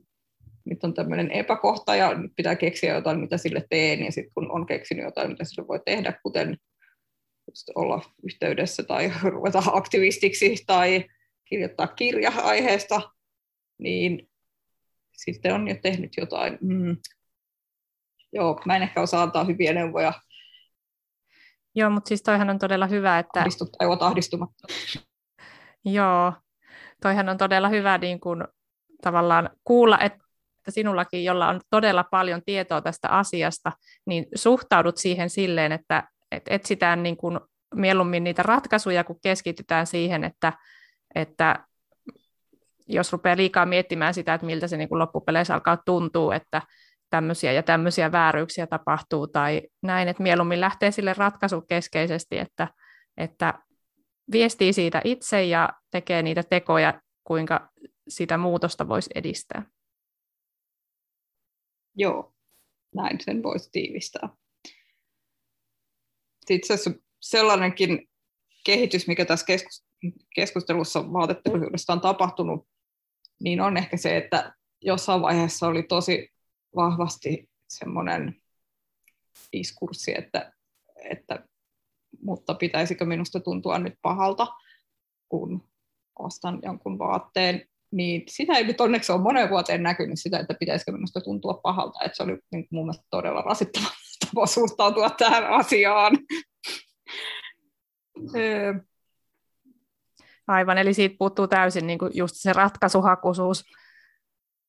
nyt 0.65 0.83
on 0.83 0.93
tämmöinen 0.93 1.31
epäkohta 1.31 1.95
ja 1.95 2.13
nyt 2.13 2.31
pitää 2.35 2.55
keksiä 2.55 2.93
jotain, 2.93 3.19
mitä 3.19 3.37
sille 3.37 3.65
teen, 3.69 4.05
ja 4.05 4.11
sitten 4.11 4.33
kun 4.33 4.51
on 4.51 4.65
keksinyt 4.65 5.05
jotain, 5.05 5.29
mitä 5.29 5.43
sille 5.43 5.67
voi 5.67 5.79
tehdä, 5.85 6.13
kuten 6.23 6.57
olla 7.75 8.01
yhteydessä 8.23 8.83
tai 8.83 9.11
ruveta 9.23 9.63
aktivistiksi 9.65 10.63
tai 10.67 11.05
kirjoittaa 11.45 11.87
kirja 11.87 12.31
aiheesta, 12.31 13.01
niin 13.77 14.29
sitten 15.17 15.53
on 15.53 15.67
jo 15.67 15.75
tehnyt 15.81 16.11
jotain. 16.17 16.57
Mm. 16.61 16.97
Joo, 18.33 18.61
mä 18.65 18.75
en 18.75 18.81
ehkä 18.81 19.01
osaa 19.01 19.23
antaa 19.23 19.43
hyviä 19.43 19.73
neuvoja. 19.73 20.13
Joo, 21.79 21.89
mutta 21.89 22.07
siis 22.07 22.23
toihan 22.23 22.49
on 22.49 22.59
todella 22.59 22.87
hyvä, 22.87 23.19
että... 23.19 23.39
Ahdistut 23.39 23.71
tai 23.71 23.87
oot 23.87 24.01
ahdistumatta. 24.01 24.67
Joo, 25.85 26.33
toihan 27.01 27.29
on 27.29 27.37
todella 27.37 27.69
hyvä 27.69 27.97
niin 27.97 28.19
kuin, 28.19 28.43
tavallaan 29.01 29.49
kuulla, 29.63 29.99
että 29.99 30.19
sinullakin, 30.69 31.23
jolla 31.23 31.47
on 31.47 31.61
todella 31.69 32.03
paljon 32.03 32.41
tietoa 32.45 32.81
tästä 32.81 33.09
asiasta, 33.09 33.71
niin 34.05 34.25
suhtaudut 34.35 34.97
siihen 34.97 35.29
silleen, 35.29 35.71
että, 35.71 36.03
että 36.31 36.53
etsitään 36.53 37.03
niin 37.03 37.17
kuin 37.17 37.39
mieluummin 37.75 38.23
niitä 38.23 38.43
ratkaisuja, 38.43 39.03
kun 39.03 39.19
keskitytään 39.23 39.87
siihen, 39.87 40.23
että, 40.23 40.53
että 41.15 41.65
jos 42.87 43.11
rupeaa 43.11 43.37
liikaa 43.37 43.65
miettimään 43.65 44.13
sitä, 44.13 44.33
että 44.33 44.45
miltä 44.45 44.67
se 44.67 44.77
niin 44.77 44.89
kuin 44.89 44.99
loppupeleissä 44.99 45.53
alkaa 45.53 45.77
tuntua, 45.85 46.35
että 46.35 46.61
tämmöisiä 47.09 47.51
ja 47.51 47.63
tämmöisiä 47.63 48.11
vääryyksiä 48.11 48.67
tapahtuu 48.67 49.27
tai 49.27 49.61
näin, 49.83 50.07
että 50.07 50.23
mieluummin 50.23 50.61
lähtee 50.61 50.91
sille 50.91 51.13
ratkaisukeskeisesti, 51.17 52.37
että, 52.37 52.67
että 53.17 53.53
viestii 54.31 54.73
siitä 54.73 55.01
itse 55.03 55.43
ja 55.43 55.69
tekee 55.91 56.21
niitä 56.21 56.43
tekoja, 56.43 57.01
kuinka 57.23 57.69
sitä 58.07 58.37
muutosta 58.37 58.87
voisi 58.87 59.09
edistää. 59.15 59.65
Joo, 61.95 62.33
näin 62.95 63.17
sen 63.21 63.43
voisi 63.43 63.69
tiivistää. 63.71 64.29
Itse 66.49 66.73
asiassa 66.73 67.01
sellainenkin 67.19 68.09
kehitys, 68.65 69.07
mikä 69.07 69.25
tässä 69.25 69.45
keskustelussa 70.35 71.13
vaateteollisuudesta 71.13 71.93
on 71.93 72.01
tapahtunut, 72.01 72.67
niin 73.39 73.61
on 73.61 73.77
ehkä 73.77 73.97
se, 73.97 74.17
että 74.17 74.53
jossain 74.81 75.21
vaiheessa 75.21 75.67
oli 75.67 75.83
tosi 75.83 76.29
vahvasti 76.75 77.49
semmoinen 77.69 78.35
diskurssi, 79.53 80.17
että, 80.17 80.53
että 81.09 81.45
mutta 82.21 82.53
pitäisikö 82.53 83.05
minusta 83.05 83.39
tuntua 83.39 83.79
nyt 83.79 83.93
pahalta, 84.01 84.47
kun 85.29 85.69
ostan 86.19 86.59
jonkun 86.63 86.99
vaatteen, 86.99 87.65
niin 87.91 88.23
sitä 88.27 88.53
ei 88.53 88.63
nyt 88.63 88.81
onneksi 88.81 89.11
ole 89.11 89.21
moneen 89.21 89.49
vuoteen 89.49 89.83
näkynyt 89.83 90.19
sitä, 90.19 90.39
että 90.39 90.53
pitäisikö 90.59 90.91
minusta 90.91 91.21
tuntua 91.21 91.59
pahalta, 91.63 92.03
että 92.05 92.15
se 92.15 92.23
oli 92.23 92.39
niin 92.51 92.67
mun 92.71 92.85
mielestä 92.85 93.05
todella 93.09 93.41
rasittava 93.41 93.87
tapa 94.25 94.45
suhtautua 94.45 95.09
tähän 95.09 95.47
asiaan. 95.47 96.17
Aivan, 100.47 100.77
eli 100.77 100.93
siitä 100.93 101.15
puuttuu 101.19 101.47
täysin 101.47 101.87
niin 101.87 101.99
kuin 101.99 102.11
just 102.13 102.35
se 102.35 102.53
ratkaisuhakuisuus. 102.53 103.65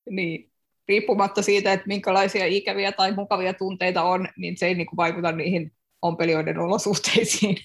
Niin, 0.09 0.50
riippumatta 0.91 1.41
siitä, 1.41 1.73
että 1.73 1.87
minkälaisia 1.87 2.45
ikäviä 2.45 2.91
tai 2.91 3.11
mukavia 3.11 3.53
tunteita 3.53 4.03
on, 4.03 4.27
niin 4.37 4.57
se 4.57 4.65
ei 4.65 4.75
niin 4.75 4.87
kuin 4.87 4.97
vaikuta 4.97 5.31
niihin 5.31 5.71
ompelijoiden 6.01 6.59
olosuhteisiin. 6.59 7.57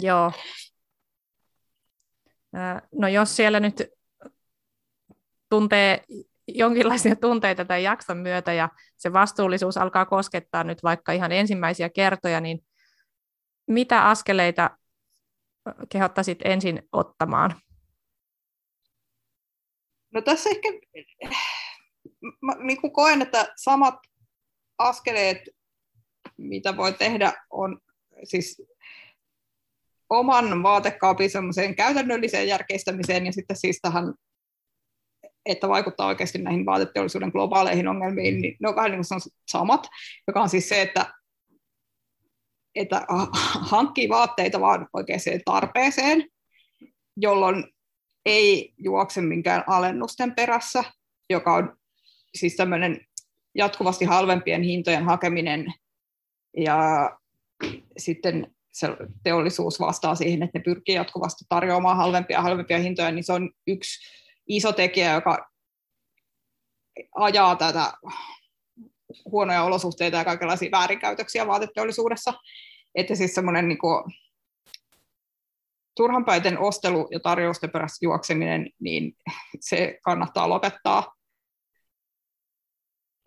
Joo. 0.00 0.32
No 2.92 3.08
jos 3.08 3.36
siellä 3.36 3.60
nyt 3.60 3.82
tuntee 5.50 6.04
jonkinlaisia 6.48 7.16
tunteita 7.16 7.64
tämän 7.64 7.82
jakson 7.82 8.16
myötä 8.16 8.52
ja 8.52 8.68
se 8.96 9.12
vastuullisuus 9.12 9.76
alkaa 9.76 10.06
koskettaa 10.06 10.64
nyt 10.64 10.82
vaikka 10.82 11.12
ihan 11.12 11.32
ensimmäisiä 11.32 11.88
kertoja, 11.88 12.40
niin 12.40 12.64
mitä 13.66 14.08
askeleita 14.08 14.70
kehottaisit 15.88 16.38
ensin 16.44 16.82
ottamaan? 16.92 17.54
No 20.14 20.20
tässä 20.22 20.50
ehkä 20.50 20.68
mä 22.40 22.54
niin 22.58 22.80
kuin 22.80 22.92
koen, 22.92 23.22
että 23.22 23.52
samat 23.56 23.94
askeleet, 24.78 25.38
mitä 26.36 26.76
voi 26.76 26.92
tehdä, 26.92 27.32
on 27.50 27.80
siis 28.24 28.62
oman 30.10 30.62
vaatekaapin 30.62 31.30
semmoiseen 31.30 31.76
käytännölliseen 31.76 32.48
järkeistämiseen 32.48 33.26
ja 33.26 33.32
sitten 33.32 33.56
siis 33.56 33.78
tähän, 33.82 34.14
että 35.46 35.68
vaikuttaa 35.68 36.06
oikeasti 36.06 36.38
näihin 36.38 36.66
vaateteollisuuden 36.66 37.30
globaaleihin 37.30 37.88
ongelmiin, 37.88 38.40
niin 38.40 38.56
ne 38.60 38.68
on 38.68 38.76
vähän 38.76 38.90
niin 38.90 39.02
kuin 39.10 39.32
samat, 39.50 39.88
joka 40.26 40.42
on 40.42 40.48
siis 40.48 40.68
se, 40.68 40.82
että 40.82 41.14
että 42.74 43.06
hankkii 43.60 44.08
vaatteita 44.08 44.60
vaan 44.60 44.88
oikeaan 44.92 45.20
tarpeeseen, 45.44 46.28
jolloin 47.16 47.64
ei 48.26 48.74
juokse 48.78 49.20
minkään 49.20 49.64
alennusten 49.66 50.34
perässä, 50.34 50.84
joka 51.30 51.54
on 51.54 51.76
siis 52.34 52.56
tämmöinen 52.56 53.00
jatkuvasti 53.54 54.04
halvempien 54.04 54.62
hintojen 54.62 55.04
hakeminen 55.04 55.74
ja 56.56 57.10
sitten 57.98 58.54
se 58.72 58.88
teollisuus 59.22 59.80
vastaa 59.80 60.14
siihen, 60.14 60.42
että 60.42 60.58
ne 60.58 60.62
pyrkii 60.62 60.94
jatkuvasti 60.94 61.44
tarjoamaan 61.48 61.96
halvempia 61.96 62.36
ja 62.36 62.42
halvempia 62.42 62.78
hintoja, 62.78 63.10
niin 63.10 63.24
se 63.24 63.32
on 63.32 63.50
yksi 63.66 64.00
iso 64.48 64.72
tekijä, 64.72 65.12
joka 65.12 65.50
ajaa 67.14 67.56
tätä 67.56 67.92
huonoja 69.30 69.62
olosuhteita 69.62 70.16
ja 70.16 70.24
kaikenlaisia 70.24 70.70
väärinkäytöksiä 70.70 71.46
vaateteollisuudessa. 71.46 72.34
Että 72.94 73.14
siis 73.14 73.34
semmoinen 73.34 73.68
niin 73.68 73.78
turhanpäiten 75.96 76.58
ostelu 76.58 77.08
ja 77.10 77.20
tarjousten 77.20 77.70
perässä 77.70 78.06
juokseminen, 78.06 78.70
niin 78.80 79.16
se 79.60 79.98
kannattaa 80.04 80.48
lopettaa. 80.48 81.14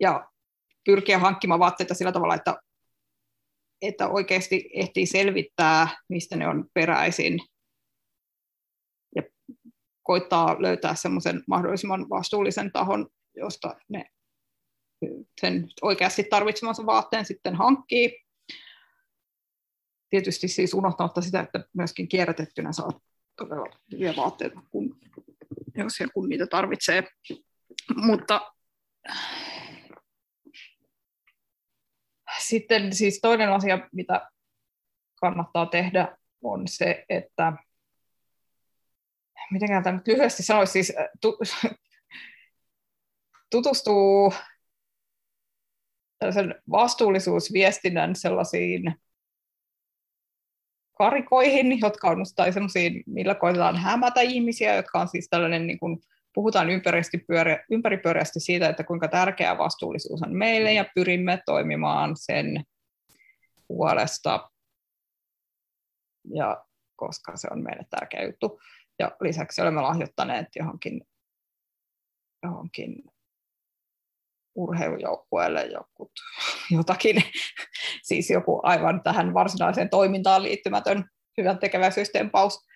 Ja 0.00 0.30
pyrkiä 0.84 1.18
hankkimaan 1.18 1.60
vaatteita 1.60 1.94
sillä 1.94 2.12
tavalla, 2.12 2.34
että, 2.34 2.56
että 3.82 4.08
oikeasti 4.08 4.70
ehtii 4.74 5.06
selvittää, 5.06 5.88
mistä 6.08 6.36
ne 6.36 6.48
on 6.48 6.64
peräisin. 6.74 7.38
Ja 9.16 9.22
koittaa 10.02 10.62
löytää 10.62 10.94
semmoisen 10.94 11.42
mahdollisimman 11.46 12.08
vastuullisen 12.10 12.72
tahon, 12.72 13.08
josta 13.36 13.76
ne 13.88 14.10
sen 15.40 15.68
oikeasti 15.82 16.24
tarvitsemansa 16.24 16.86
vaatteen 16.86 17.24
sitten 17.24 17.54
hankkii. 17.54 18.24
Tietysti 20.10 20.48
siis 20.48 20.74
unohtamatta 20.74 21.20
sitä, 21.20 21.40
että 21.40 21.64
myöskin 21.72 22.08
kierrätettynä 22.08 22.72
saa 22.72 23.00
todella 23.36 23.66
hyviä 23.92 24.16
vaatteita, 24.16 24.60
kun, 24.70 24.98
jos 25.74 26.00
ja 26.00 26.08
kun 26.14 26.28
niitä 26.28 26.46
tarvitsee. 26.46 27.04
Mutta 27.96 28.52
sitten 32.48 32.94
siis 32.94 33.20
toinen 33.20 33.52
asia, 33.52 33.88
mitä 33.92 34.30
kannattaa 35.20 35.66
tehdä, 35.66 36.16
on 36.42 36.68
se, 36.68 37.04
että 37.08 37.52
miten 39.50 39.82
tämä 39.82 39.96
nyt 39.96 40.06
lyhyesti 40.06 40.42
sanoisi, 40.42 40.72
siis 40.72 40.92
tutustuu 43.50 44.32
tällaisen 46.18 46.54
vastuullisuusviestinnän 46.70 48.16
sellaisiin 48.16 48.94
karikoihin, 50.98 51.80
jotka 51.80 52.08
on 52.08 52.24
tai 52.36 52.52
sellaisiin, 52.52 53.02
millä 53.06 53.34
koitetaan 53.34 53.76
hämätä 53.76 54.20
ihmisiä, 54.20 54.74
jotka 54.74 55.00
on 55.00 55.08
siis 55.08 55.28
tällainen, 55.28 55.66
niin 55.66 55.78
kuin, 55.78 55.98
puhutaan 56.38 56.68
ympäripyöreästi 57.70 58.40
siitä, 58.40 58.68
että 58.68 58.84
kuinka 58.84 59.08
tärkeää 59.08 59.58
vastuullisuus 59.58 60.22
on 60.22 60.36
meille 60.36 60.72
ja 60.72 60.84
pyrimme 60.94 61.42
toimimaan 61.46 62.16
sen 62.16 62.64
puolesta, 63.68 64.50
ja 66.34 66.64
koska 66.96 67.36
se 67.36 67.48
on 67.50 67.62
meille 67.62 67.86
tärkeä 67.90 68.24
juttu. 68.24 68.60
Ja 68.98 69.16
lisäksi 69.20 69.62
olemme 69.62 69.80
lahjoittaneet 69.80 70.46
johonkin, 70.56 71.02
johonkin 72.42 73.04
urheilujoukkueelle 74.54 75.64
jokut, 75.64 76.12
jotakin, 76.70 77.22
siis 78.02 78.30
joku 78.30 78.60
aivan 78.62 79.02
tähän 79.02 79.34
varsinaiseen 79.34 79.90
toimintaan 79.90 80.42
liittymätön 80.42 81.10
hyvän 81.38 81.58
tekeväisyystempaus. 81.58 82.66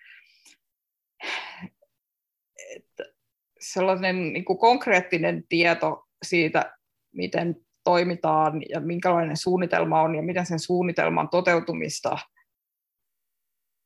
Sellainen 3.63 4.33
niin 4.33 4.45
kuin 4.45 4.59
konkreettinen 4.59 5.43
tieto 5.49 6.07
siitä, 6.23 6.77
miten 7.15 7.55
toimitaan 7.83 8.61
ja 8.69 8.79
minkälainen 8.79 9.37
suunnitelma 9.37 10.01
on 10.01 10.15
ja 10.15 10.21
miten 10.21 10.45
sen 10.45 10.59
suunnitelman 10.59 11.29
toteutumista 11.29 12.17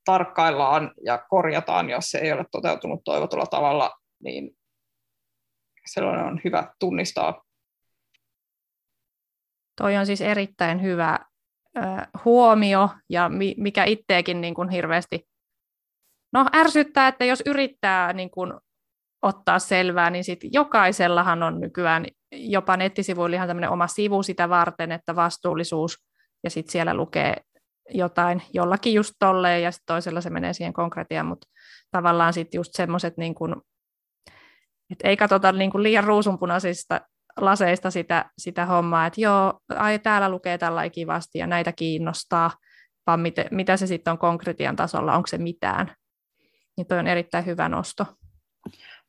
tarkkaillaan 0.06 0.92
ja 1.06 1.18
korjataan, 1.30 1.90
jos 1.90 2.12
se 2.12 2.18
ei 2.18 2.32
ole 2.32 2.46
toteutunut 2.52 3.02
toivotulla 3.06 3.46
tavalla, 3.46 3.92
niin 4.24 4.58
sellainen 5.86 6.26
on 6.26 6.42
hyvä 6.44 6.74
tunnistaa. 6.80 7.44
Toi 9.76 9.98
on 9.98 10.06
siis 10.06 10.22
erittäin 10.22 10.82
hyvä 10.82 11.20
huomio 12.26 12.90
ja 13.10 13.30
mi, 13.30 13.56
mikä 13.58 13.84
itseäkin 13.84 14.42
niin 14.42 14.54
kuin 14.54 14.70
hirveästi 14.70 15.28
no, 16.34 16.46
ärsyttää, 16.56 17.08
että 17.08 17.26
jos 17.26 17.44
yrittää 17.46 18.14
niin 18.14 18.30
kuin 18.30 18.54
ottaa 19.22 19.60
selvää, 19.60 20.10
niin 20.10 20.24
sit 20.24 20.40
jokaisellahan 20.44 21.44
on 21.44 21.60
nykyään 21.60 22.06
jopa 22.32 22.78
nettisivuilla 22.78 23.36
ihan 23.36 23.48
tämmöinen 23.48 23.70
oma 23.70 23.88
sivu 23.88 24.24
sitä 24.24 24.50
varten, 24.50 24.92
että 24.92 25.16
vastuullisuus, 25.16 25.98
ja 26.44 26.50
sitten 26.50 26.72
siellä 26.72 26.94
lukee 26.94 27.36
jotain 27.90 28.42
jollakin 28.54 28.94
just 28.94 29.14
tolleen, 29.20 29.64
ja 29.64 29.72
sitten 29.72 29.94
toisella 29.94 30.22
se 30.22 30.30
menee 30.30 30.54
siihen 30.54 30.74
konkretiaan, 30.74 31.26
mutta 31.26 31.48
tavallaan 31.92 32.34
sitten 32.34 32.60
just 32.60 32.74
semmoiset, 32.74 33.18
niin 33.18 33.36
kun, 33.36 33.62
että 34.92 35.08
ei 35.08 35.18
katsota 35.18 35.52
niin 35.52 35.72
kuin 35.72 35.84
liian 35.84 36.04
ruusunpunaisista 36.04 37.02
laseista 37.38 37.92
sitä, 37.92 38.26
sitä 38.38 38.66
hommaa, 38.66 39.06
että 39.06 39.22
joo, 39.22 39.60
ai 39.76 40.00
täällä 40.00 40.30
lukee 40.30 40.58
tällä 40.58 40.90
kivasti 40.90 41.40
ja 41.40 41.48
näitä 41.48 41.72
kiinnostaa, 41.72 42.52
vaan 43.08 43.20
mit, 43.20 43.36
mitä 43.52 43.78
se 43.78 43.88
sitten 43.88 44.12
on 44.12 44.18
konkretian 44.18 44.76
tasolla, 44.76 45.16
onko 45.16 45.28
se 45.28 45.38
mitään. 45.38 45.96
Niin 46.78 46.88
toi 46.88 47.00
on 47.00 47.08
erittäin 47.08 47.46
hyvä 47.46 47.70
nosto. 47.70 48.06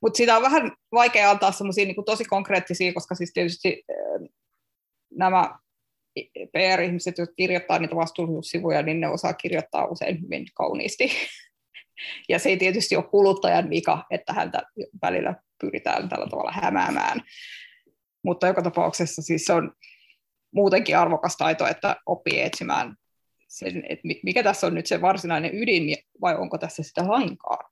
Mutta 0.03 0.17
sitä 0.17 0.37
on 0.37 0.43
vähän 0.43 0.73
vaikea 0.93 1.31
antaa 1.31 1.53
semmoisia 1.53 1.85
niin 1.85 2.05
tosi 2.07 2.25
konkreettisia, 2.25 2.93
koska 2.93 3.15
siis 3.15 3.33
tietysti 3.33 3.85
nämä 5.11 5.59
PR-ihmiset, 6.53 7.19
jotka 7.19 7.35
kirjoittaa 7.35 7.79
niitä 7.79 7.97
vastuullisuussivuja, 7.97 8.83
niin 8.83 9.01
ne 9.01 9.09
osaa 9.09 9.33
kirjoittaa 9.33 9.87
usein 9.87 10.23
hyvin 10.23 10.47
kauniisti. 10.55 11.11
Ja 12.29 12.39
se 12.39 12.49
ei 12.49 12.57
tietysti 12.57 12.97
ole 12.97 13.05
kuluttajan 13.05 13.71
vika, 13.71 14.05
että 14.11 14.33
häntä 14.33 14.63
välillä 15.03 15.35
pyritään 15.61 16.09
tällä 16.09 16.27
tavalla 16.27 16.53
hämäämään. 16.53 17.21
Mutta 18.23 18.47
joka 18.47 18.63
tapauksessa 18.63 19.23
siis 19.23 19.45
se 19.45 19.53
on 19.53 19.73
muutenkin 20.55 20.99
arvokas 20.99 21.37
taito, 21.37 21.67
että 21.67 21.97
oppii 22.07 22.41
etsimään 22.41 22.97
sen, 23.49 23.83
että 23.89 24.09
mikä 24.23 24.43
tässä 24.43 24.67
on 24.67 24.75
nyt 24.75 24.87
se 24.87 25.01
varsinainen 25.01 25.55
ydin 25.55 25.97
vai 26.21 26.37
onko 26.37 26.59
tässä 26.59 26.83
sitä 26.83 27.09
lainkaan 27.09 27.71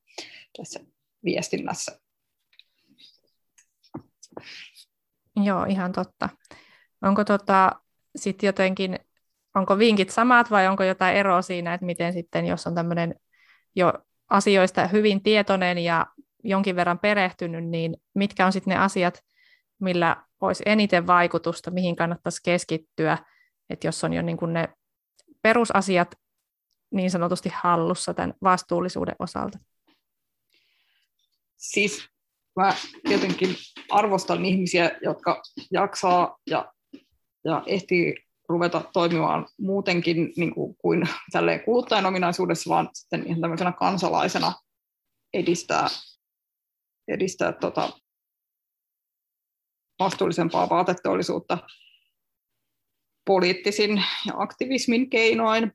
tässä 0.59 0.80
viestinnässä. 1.25 2.00
Joo, 5.45 5.64
ihan 5.64 5.93
totta. 5.93 6.28
Onko 7.02 7.25
tota, 7.25 7.73
sitten 8.16 8.49
jotenkin, 8.49 8.99
onko 9.55 9.78
vinkit 9.78 10.11
samat 10.11 10.50
vai 10.50 10.69
onko 10.69 10.85
jotain 10.85 11.17
eroa 11.17 11.43
siinä, 11.43 11.75
että 11.75 11.87
miten 11.87 12.13
sitten, 12.13 12.47
jos 12.47 12.67
on 12.67 12.75
tämmöinen 12.75 13.15
jo 13.75 13.93
asioista 14.30 14.87
hyvin 14.87 15.23
tietoinen 15.23 15.78
ja 15.78 16.06
jonkin 16.45 16.76
verran 16.76 16.99
perehtynyt, 16.99 17.65
niin 17.65 17.97
mitkä 18.15 18.47
on 18.47 18.52
sitten 18.52 18.71
ne 18.71 18.80
asiat, 18.80 19.25
millä 19.78 20.17
olisi 20.41 20.63
eniten 20.67 21.06
vaikutusta, 21.06 21.71
mihin 21.71 21.97
kannattaisi 21.97 22.41
keskittyä, 22.45 23.19
että 23.71 23.87
jos 23.87 24.04
on 24.04 24.13
jo 24.13 24.23
niin 24.23 24.37
kuin 24.37 24.52
ne 24.52 24.69
perusasiat 25.43 26.15
niin 26.91 27.11
sanotusti 27.11 27.52
hallussa 27.54 28.15
tämän 28.15 28.34
vastuullisuuden 28.43 29.17
osalta? 29.19 29.58
Siis 31.56 32.08
mä 32.56 32.75
jotenkin 33.04 33.56
arvostan 33.90 34.45
ihmisiä, 34.45 34.90
jotka 35.02 35.42
jaksaa 35.73 36.38
ja, 36.50 36.73
ja 37.45 37.62
ehtii 37.66 38.14
ruveta 38.49 38.82
toimimaan 38.92 39.47
muutenkin 39.60 40.32
niin 40.36 40.54
kuin, 40.54 40.76
kuin 40.76 41.08
tälleen 41.32 41.64
kuluttajan 41.64 42.06
ominaisuudessa, 42.06 42.71
vaan 42.71 42.88
sitten 42.92 43.26
ihan 43.26 43.40
tämmöisenä 43.40 43.73
kansalaisena 43.73 44.52
edistää, 45.34 45.88
edistää 47.08 47.52
tota, 47.52 47.90
vastuullisempaa 49.99 50.69
vaateteollisuutta 50.69 51.58
poliittisin 53.26 54.04
ja 54.26 54.32
aktivismin 54.36 55.10
keinoin. 55.10 55.73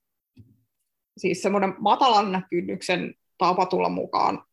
Siis 1.17 1.41
semmoinen 1.41 1.75
matalan 1.79 2.45
kynnyksen 2.49 3.13
tapa 3.37 3.65
tulla 3.65 3.89
mukaan 3.89 4.43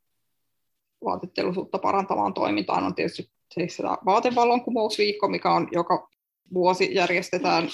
vaateteollisuutta 1.05 1.79
parantavaan 1.79 2.35
toimintaan 2.35 2.85
on 2.85 2.95
tietysti 2.95 3.31
siis 3.55 3.79
vaatevallankumousviikko, 4.05 5.29
mikä 5.29 5.53
on 5.53 5.69
joka 5.73 6.09
vuosi 6.55 6.95
järjestetään 6.95 7.69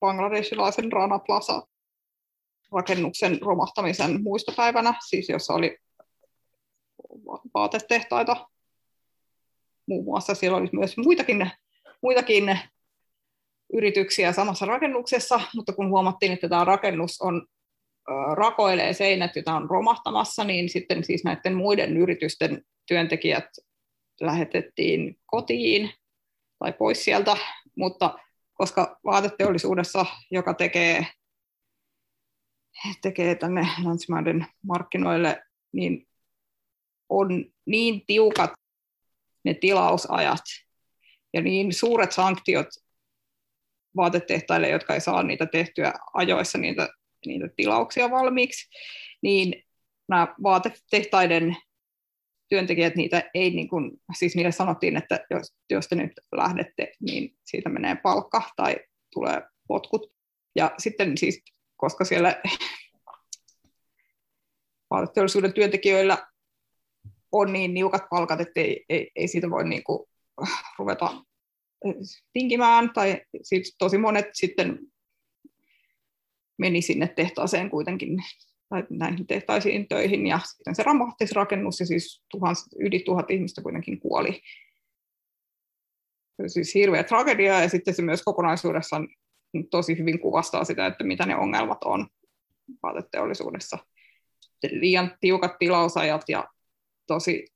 bangladesilaisen 0.00 0.92
Rana 0.92 1.18
Plaza 1.18 1.62
rakennuksen 2.72 3.38
romahtamisen 3.42 4.22
muistopäivänä, 4.22 4.94
siis 5.08 5.28
jossa 5.28 5.54
oli 5.54 5.78
vaatetehtaita 7.54 8.48
muun 9.86 10.04
muassa. 10.04 10.34
Siellä 10.34 10.58
oli 10.58 10.68
myös 10.72 10.96
muitakin, 10.96 11.50
muitakin 12.02 12.58
yrityksiä 13.72 14.32
samassa 14.32 14.66
rakennuksessa, 14.66 15.40
mutta 15.54 15.72
kun 15.72 15.90
huomattiin, 15.90 16.32
että 16.32 16.48
tämä 16.48 16.64
rakennus 16.64 17.20
on 17.20 17.46
rakoilee 18.34 18.92
seinät, 18.92 19.36
joita 19.36 19.54
on 19.54 19.70
romahtamassa, 19.70 20.44
niin 20.44 20.68
sitten 20.68 21.04
siis 21.04 21.24
näiden 21.24 21.54
muiden 21.54 21.96
yritysten 21.96 22.64
työntekijät 22.88 23.44
lähetettiin 24.20 25.18
kotiin 25.26 25.90
tai 26.58 26.72
pois 26.72 27.04
sieltä, 27.04 27.36
mutta 27.76 28.18
koska 28.54 28.98
vaateteollisuudessa, 29.04 30.06
joka 30.30 30.54
tekee, 30.54 31.06
tekee 33.02 33.34
tänne 33.34 33.66
länsimaiden 33.84 34.46
markkinoille, 34.62 35.42
niin 35.72 36.08
on 37.08 37.44
niin 37.66 38.06
tiukat 38.06 38.52
ne 39.44 39.54
tilausajat 39.54 40.42
ja 41.32 41.40
niin 41.42 41.72
suuret 41.72 42.12
sanktiot 42.12 42.68
vaatetehtaille, 43.96 44.68
jotka 44.68 44.94
ei 44.94 45.00
saa 45.00 45.22
niitä 45.22 45.46
tehtyä 45.46 45.92
ajoissa, 46.14 46.58
niitä 46.58 46.88
niitä 47.26 47.48
tilauksia 47.56 48.10
valmiiksi, 48.10 48.68
niin 49.22 49.62
nämä 50.08 50.34
vaatetehtaiden 50.42 51.56
työntekijät, 52.48 52.96
niitä 52.96 53.30
ei 53.34 53.50
niin 53.50 53.68
kuin, 53.68 53.92
siis 54.18 54.36
niille 54.36 54.52
sanottiin, 54.52 54.96
että 54.96 55.26
jos, 55.30 55.54
jos 55.70 55.88
te 55.88 55.96
nyt 55.96 56.12
lähdette, 56.32 56.92
niin 57.00 57.36
siitä 57.44 57.68
menee 57.68 57.96
palkka 58.02 58.42
tai 58.56 58.76
tulee 59.12 59.42
potkut. 59.68 60.12
Ja 60.56 60.74
sitten 60.78 61.18
siis, 61.18 61.42
koska 61.76 62.04
siellä 62.04 62.42
vaateteollisuuden 64.90 65.52
työntekijöillä 65.52 66.26
on 67.32 67.52
niin 67.52 67.74
niukat 67.74 68.02
palkat, 68.10 68.40
että 68.40 68.60
ei, 68.60 68.84
ei, 68.88 69.10
ei 69.16 69.28
siitä 69.28 69.50
voi 69.50 69.68
niin 69.68 69.84
kuin 69.84 70.08
ruveta 70.78 71.24
tinkimään, 72.32 72.92
tai 72.92 73.20
siis 73.42 73.76
tosi 73.78 73.98
monet 73.98 74.26
sitten 74.32 74.78
meni 76.58 76.82
sinne 76.82 77.08
tehtaaseen 77.08 77.70
kuitenkin 77.70 78.18
tai 78.68 78.84
näihin 78.90 79.26
tehtaisiin 79.26 79.88
töihin 79.88 80.26
ja 80.26 80.40
sitten 80.44 80.74
se 80.74 80.82
romahti 80.82 81.24
rakennus 81.34 81.80
ja 81.80 81.86
siis 81.86 82.24
tuhans, 82.30 82.68
yli 82.78 83.02
tuhat 83.04 83.30
ihmistä 83.30 83.62
kuitenkin 83.62 84.00
kuoli. 84.00 84.42
Se 86.42 86.48
siis 86.48 86.74
hirveä 86.74 87.04
tragedia 87.04 87.60
ja 87.60 87.68
sitten 87.68 87.94
se 87.94 88.02
myös 88.02 88.22
kokonaisuudessaan 88.22 89.08
tosi 89.70 89.98
hyvin 89.98 90.20
kuvastaa 90.20 90.64
sitä, 90.64 90.86
että 90.86 91.04
mitä 91.04 91.26
ne 91.26 91.36
ongelmat 91.36 91.84
on 91.84 92.06
vaateteollisuudessa. 92.82 93.78
Liian 94.70 95.16
tiukat 95.20 95.58
tilausajat 95.58 96.22
ja 96.28 96.48
tosi, 97.06 97.46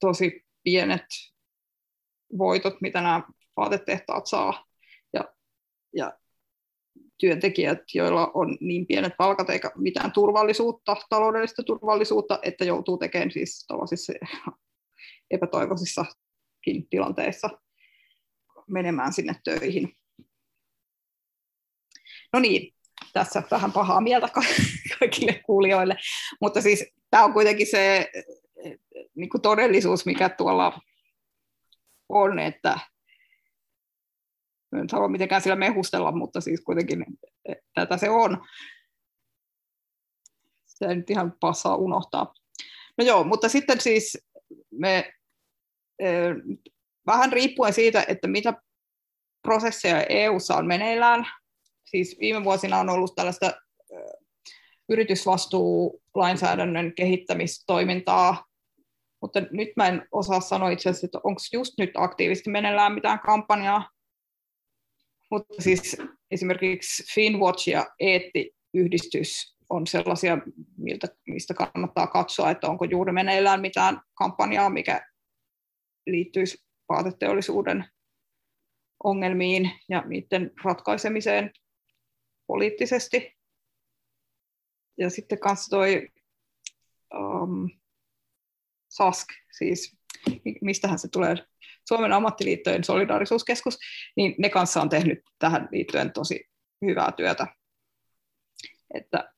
tosi 0.00 0.44
pienet 0.62 1.06
voitot, 2.38 2.80
mitä 2.80 3.00
nämä 3.00 3.22
vaatetehtaat 3.56 4.26
saa. 4.26 4.64
Ja, 5.12 5.34
ja 5.96 6.12
työntekijät, 7.22 7.78
joilla 7.94 8.30
on 8.34 8.56
niin 8.60 8.86
pienet 8.86 9.12
palkat 9.18 9.50
eikä 9.50 9.70
mitään 9.76 10.12
turvallisuutta, 10.12 10.96
taloudellista 11.08 11.62
turvallisuutta, 11.62 12.38
että 12.42 12.64
joutuu 12.64 12.98
tekemään 12.98 13.30
siis 13.30 13.64
tällaisissa 13.68 14.12
epätoivoisissakin 15.30 16.88
tilanteissa 16.90 17.50
menemään 18.70 19.12
sinne 19.12 19.34
töihin. 19.44 19.92
No 22.32 22.40
niin, 22.40 22.74
tässä 23.12 23.42
vähän 23.50 23.72
pahaa 23.72 24.00
mieltä 24.00 24.28
kaikille 24.98 25.42
kuulijoille, 25.46 25.96
mutta 26.40 26.60
siis 26.60 26.84
tämä 27.10 27.24
on 27.24 27.32
kuitenkin 27.32 27.66
se 27.66 28.10
niin 29.14 29.30
todellisuus, 29.42 30.06
mikä 30.06 30.28
tuolla 30.28 30.80
on, 32.08 32.38
että 32.38 32.78
en 34.72 34.86
halua 34.92 35.08
mitenkään 35.08 35.42
sillä 35.42 35.56
mehustella, 35.56 36.12
mutta 36.12 36.40
siis 36.40 36.60
kuitenkin 36.60 37.06
tätä 37.74 37.96
se 37.96 38.10
on. 38.10 38.46
Se 40.66 40.86
ei 40.86 40.96
nyt 40.96 41.10
ihan 41.10 41.34
passaa 41.40 41.76
unohtaa. 41.76 42.34
No 42.98 43.04
joo, 43.04 43.24
mutta 43.24 43.48
sitten 43.48 43.80
siis 43.80 44.18
me 44.70 45.12
vähän 47.06 47.32
riippuen 47.32 47.72
siitä, 47.72 48.04
että 48.08 48.28
mitä 48.28 48.54
prosesseja 49.42 50.06
EU:ssa 50.08 50.56
on 50.56 50.66
meneillään, 50.66 51.26
siis 51.84 52.16
viime 52.20 52.44
vuosina 52.44 52.78
on 52.78 52.88
ollut 52.88 53.14
tällaista 53.14 53.52
yritysvastuulainsäädännön 54.88 56.94
kehittämistoimintaa, 56.94 58.44
mutta 59.22 59.40
nyt 59.40 59.68
mä 59.76 59.88
en 59.88 60.08
osaa 60.12 60.40
sanoa 60.40 60.70
itse 60.70 60.90
asiassa, 60.90 61.06
että 61.06 61.20
onko 61.24 61.40
just 61.52 61.72
nyt 61.78 61.90
aktiivisesti 61.94 62.50
meneillään 62.50 62.92
mitään 62.92 63.20
kampanjaa, 63.20 63.90
mutta 65.32 65.62
siis 65.62 65.96
esimerkiksi 66.30 67.14
Finwatch 67.14 67.68
ja 67.68 67.86
Eetti-yhdistys 68.00 69.56
on 69.68 69.86
sellaisia, 69.86 70.38
miltä, 70.76 71.08
mistä 71.26 71.54
kannattaa 71.54 72.06
katsoa, 72.06 72.50
että 72.50 72.66
onko 72.66 72.84
juuri 72.84 73.12
meneillään 73.12 73.60
mitään 73.60 74.00
kampanjaa, 74.14 74.70
mikä 74.70 75.06
liittyisi 76.06 76.64
vaateteollisuuden 76.88 77.84
ongelmiin 79.04 79.70
ja 79.88 80.00
niiden 80.00 80.50
ratkaisemiseen 80.64 81.52
poliittisesti. 82.46 83.36
Ja 84.98 85.10
sitten 85.10 85.38
kanssa 85.38 85.70
toi 85.70 86.08
um, 87.14 87.70
SASK, 88.88 89.28
siis 89.58 89.96
mistähän 90.60 90.98
se 90.98 91.08
tulee, 91.08 91.36
Suomen 91.88 92.12
ammattiliittojen 92.12 92.84
solidaarisuuskeskus, 92.84 93.78
niin 94.16 94.34
ne 94.38 94.48
kanssa 94.48 94.82
on 94.82 94.88
tehnyt 94.88 95.18
tähän 95.38 95.68
liittyen 95.72 96.12
tosi 96.12 96.50
hyvää 96.86 97.12
työtä. 97.12 97.46
Että 98.94 99.32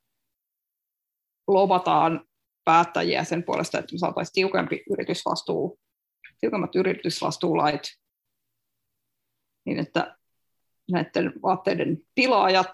lovataan 1.49 2.27
päättäjiä 2.65 3.25
sen 3.25 3.45
puolesta, 3.45 3.79
että 3.79 3.95
me 3.95 3.99
saataisiin 3.99 4.35
tiukempi 4.35 4.83
yritysvastuu, 4.91 5.81
tiukemmat 6.41 6.77
yritysvastuulait, 6.77 7.83
niin 9.67 9.79
että 9.79 10.17
näiden 10.91 11.33
vaatteiden 11.43 11.99
tilaajat 12.15 12.73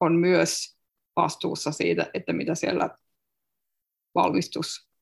on 0.00 0.16
myös 0.16 0.78
vastuussa 1.16 1.72
siitä, 1.72 2.10
että 2.14 2.32
mitä 2.32 2.54
siellä 2.54 2.98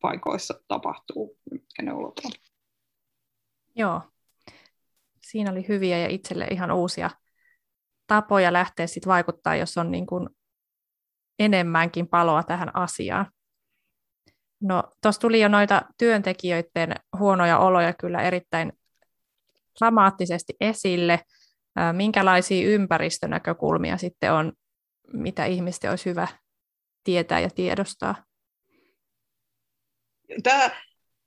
valmistuspaikoissa 0.07 0.61
tapahtuu, 0.69 1.38
on. 1.81 2.33
Joo, 3.77 4.03
siinä 5.23 5.51
oli 5.51 5.69
hyviä 5.69 5.99
ja 5.99 6.09
itselle 6.09 6.47
ihan 6.51 6.71
uusia 6.71 7.11
tapoja 8.07 8.53
lähteä 8.53 8.87
sit 8.87 9.07
vaikuttaa, 9.07 9.57
jos 9.57 9.79
on 9.79 9.90
niin 9.90 10.07
kuin 10.07 10.29
enemmänkin 11.38 12.09
paloa 12.09 12.42
tähän 12.42 12.77
asiaan. 12.77 13.27
No, 14.61 14.83
tuossa 15.03 15.21
tuli 15.21 15.40
jo 15.40 15.49
noita 15.49 15.83
työntekijöiden 15.99 16.95
huonoja 17.19 17.59
oloja 17.59 17.92
kyllä 17.92 18.23
erittäin 18.23 18.73
dramaattisesti 19.79 20.53
esille. 20.61 21.21
Minkälaisia 21.92 22.69
ympäristönäkökulmia 22.69 23.97
sitten 23.97 24.33
on, 24.33 24.53
mitä 25.12 25.45
ihmisten 25.45 25.90
olisi 25.90 26.11
hyvä 26.11 26.29
tietää 27.05 27.40
ja 27.40 27.51
tiedostaa? 27.51 28.26
Tämä 30.43 30.71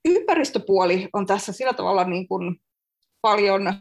ympäristöpuoli 0.04 1.08
on 1.12 1.26
tässä 1.26 1.52
sillä 1.52 1.72
tavalla 1.72 2.04
niin 2.04 2.28
kuin 2.28 2.60
paljon 3.20 3.74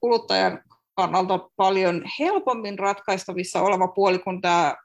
kuluttajan 0.00 0.62
kannalta 0.94 1.50
paljon 1.56 2.04
helpommin 2.18 2.78
ratkaistavissa 2.78 3.62
oleva 3.62 3.88
puoli 3.88 4.18
kuin 4.18 4.40
tämä 4.40 4.76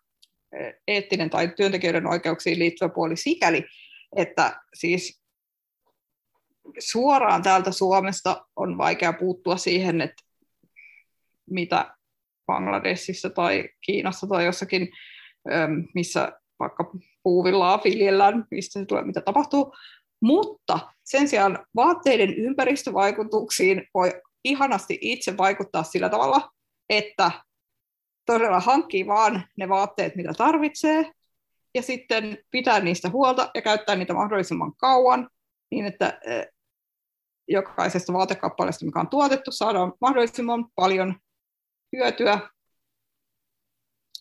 eettinen 0.88 1.30
tai 1.30 1.48
työntekijöiden 1.48 2.08
oikeuksiin 2.08 2.60
liittyvä 2.60 2.90
puoli 2.90 3.18
sikäli, 3.18 3.66
että 4.16 4.62
siis 4.74 5.22
suoraan 6.80 7.44
täältä 7.44 7.72
Suomesta 7.72 8.46
on 8.56 8.78
vaikea 8.78 9.14
puuttua 9.14 9.58
siihen, 9.58 10.02
että 10.02 10.24
mitä 11.50 11.96
Bangladesissa 12.46 13.30
tai 13.30 13.70
Kiinassa 13.86 14.28
tai 14.28 14.46
jossakin, 14.46 14.90
missä 15.96 16.32
vaikka 16.60 16.92
puuvillaa 17.24 17.82
viljellään, 17.84 18.46
mistä 18.52 18.80
se 18.80 18.86
tulee, 18.86 19.04
mitä 19.04 19.22
tapahtuu. 19.22 19.76
Mutta 20.22 20.80
sen 21.04 21.28
sijaan 21.28 21.66
vaatteiden 21.76 22.34
ympäristövaikutuksiin 22.34 23.88
voi 23.94 24.22
ihanasti 24.44 24.98
itse 25.02 25.38
vaikuttaa 25.38 25.84
sillä 25.84 26.10
tavalla, 26.10 26.50
että 26.90 27.32
todella 28.26 28.60
hankkii 28.60 29.08
vaan 29.08 29.44
ne 29.58 29.70
vaatteet, 29.70 30.16
mitä 30.16 30.34
tarvitsee, 30.38 31.12
ja 31.76 31.82
sitten 31.82 32.38
pitää 32.52 32.80
niistä 32.80 33.10
huolta 33.10 33.52
ja 33.56 33.62
käyttää 33.62 33.96
niitä 33.96 34.14
mahdollisimman 34.14 34.76
kauan, 34.76 35.30
niin 35.72 35.86
että 35.86 36.20
jokaisesta 37.48 38.14
vaatekappaleesta, 38.14 38.86
mikä 38.86 39.00
on 39.00 39.10
tuotettu, 39.10 39.52
saadaan 39.52 39.94
mahdollisimman 40.02 40.66
paljon 40.76 41.16
hyötyä. 41.96 42.40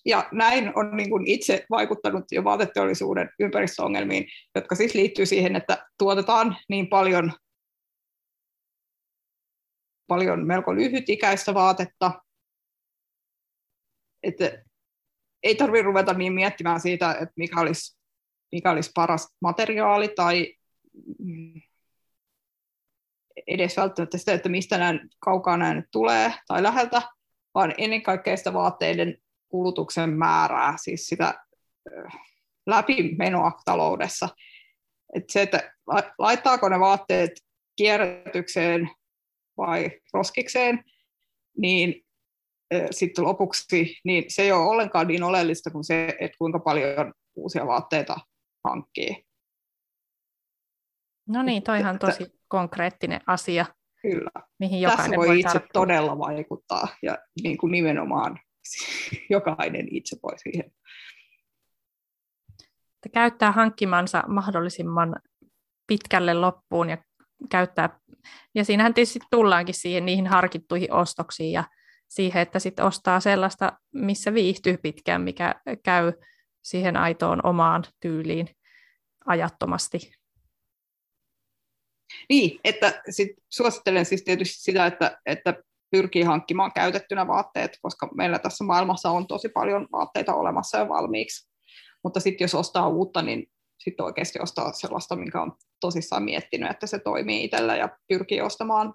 Ja 0.05 0.29
näin 0.33 0.73
on 0.75 0.97
niin 0.97 1.11
kuin 1.11 1.27
itse 1.27 1.67
vaikuttanut 1.71 2.25
jo 2.31 2.45
vaateteollisuuden 2.45 3.31
ympäristöongelmiin, 3.41 4.29
jotka 4.55 4.75
siis 4.75 4.95
liittyy 4.95 5.27
siihen, 5.27 5.57
että 5.57 5.87
tuotetaan 5.99 6.57
niin 6.69 6.89
paljon, 6.89 7.33
paljon 10.07 10.47
melko 10.47 10.75
lyhytikäistä 10.75 11.55
vaatetta, 11.55 12.13
että 14.23 14.65
ei 15.43 15.55
tarvitse 15.55 15.83
ruveta 15.83 16.13
niin 16.13 16.33
miettimään 16.33 16.81
siitä, 16.81 17.13
että 17.13 17.35
mikä 17.37 17.61
olisi, 17.61 17.99
mikä 18.53 18.71
olisi 18.71 18.91
paras 18.95 19.29
materiaali 19.41 20.09
tai 20.09 20.55
edes 23.47 23.77
välttämättä 23.77 24.19
sitä, 24.19 24.33
että 24.33 24.49
mistä 24.49 24.79
nämä 24.79 25.01
kaukaa 25.19 25.75
nyt 25.75 25.85
tulee 25.93 26.35
tai 26.47 26.63
läheltä, 26.63 27.03
vaan 27.55 27.75
ennen 27.79 28.03
kaikkea 28.03 28.37
sitä 28.37 28.53
vaatteiden 28.53 29.17
kulutuksen 29.51 30.11
määrää, 30.11 30.75
siis 30.77 31.07
sitä 31.07 31.35
läpimenoa 32.67 33.53
taloudessa. 33.65 34.29
että 35.17 35.33
se, 35.33 35.43
että 35.43 35.73
laittaako 36.19 36.69
ne 36.69 36.81
vaatteet 36.81 37.31
kierrätykseen 37.77 38.91
vai 39.57 39.91
roskikseen, 40.13 40.85
niin 41.59 42.07
sitten 42.91 43.25
lopuksi, 43.25 43.97
niin 44.05 44.25
se 44.29 44.43
ei 44.43 44.53
ole 44.53 44.67
ollenkaan 44.67 45.07
niin 45.07 45.23
oleellista 45.23 45.71
kuin 45.71 45.85
se, 45.85 46.17
että 46.21 46.39
kuinka 46.39 46.59
paljon 46.59 47.13
uusia 47.37 47.67
vaatteita 47.67 48.17
hankkii. 48.65 49.25
No 51.29 51.43
niin, 51.43 51.63
toihan 51.63 51.99
tosi 51.99 52.27
konkreettinen 52.49 53.21
asia, 53.27 53.67
Kyllä. 54.03 54.31
mihin 54.59 54.81
jokainen 54.81 55.05
Tässä 55.05 55.17
voi, 55.17 55.29
voi 55.29 55.41
itse 55.41 55.53
tarttua. 55.53 55.83
todella 55.83 56.19
vaikuttaa 56.19 56.89
ja 57.03 57.19
niin 57.43 57.59
kuin 57.59 57.71
nimenomaan 57.71 58.41
jokainen 59.31 59.87
itse 59.91 60.17
voi 60.23 60.39
siihen. 60.39 60.73
Että 62.95 63.09
käyttää 63.15 63.53
hankkimansa 63.53 64.23
mahdollisimman 64.29 65.17
pitkälle 65.87 66.35
loppuun 66.35 66.91
ja 66.91 66.99
käyttää, 67.51 68.01
ja 68.55 68.65
siinähän 68.65 68.95
tietysti 68.95 69.19
tullaankin 69.31 69.75
siihen 69.75 70.07
niihin 70.07 70.27
harkittuihin 70.27 70.93
ostoksiin 70.93 71.53
ja 71.53 71.65
siihen, 72.09 72.43
että 72.43 72.59
sit 72.59 72.81
ostaa 72.81 73.21
sellaista, 73.21 73.73
missä 73.93 74.35
viihtyy 74.35 74.77
pitkään, 74.77 75.23
mikä 75.23 75.55
käy 75.85 76.13
siihen 76.63 76.97
aitoon 76.97 77.47
omaan 77.47 77.85
tyyliin 78.01 78.49
ajattomasti. 79.27 80.13
Niin, 82.29 82.61
että 82.65 83.03
sit 83.11 83.31
suosittelen 83.49 84.05
siis 84.05 84.25
tietysti 84.25 84.63
sitä, 84.63 84.87
että, 84.87 85.21
että 85.27 85.55
pyrkii 85.91 86.23
hankkimaan 86.23 86.73
käytettynä 86.73 87.27
vaatteet, 87.27 87.79
koska 87.83 88.09
meillä 88.15 88.39
tässä 88.39 88.65
maailmassa 88.65 89.11
on 89.11 89.27
tosi 89.27 89.49
paljon 89.49 89.89
vaatteita 89.93 90.35
olemassa 90.35 90.79
jo 90.79 90.89
valmiiksi. 90.89 91.51
Mutta 92.05 92.21
sitten 92.21 92.45
jos 92.45 92.55
ostaa 92.55 92.89
uutta, 92.89 93.23
niin 93.23 93.47
sitten 93.79 94.07
oikeasti 94.07 94.39
ostaa 94.43 94.73
sellaista, 94.73 95.17
minkä 95.17 95.43
on 95.43 95.53
tosissaan 95.81 96.23
miettinyt, 96.23 96.71
että 96.71 96.87
se 96.87 96.99
toimii 96.99 97.45
itsellä 97.45 97.77
ja 97.77 97.89
pyrkii 98.09 98.41
ostamaan 98.41 98.95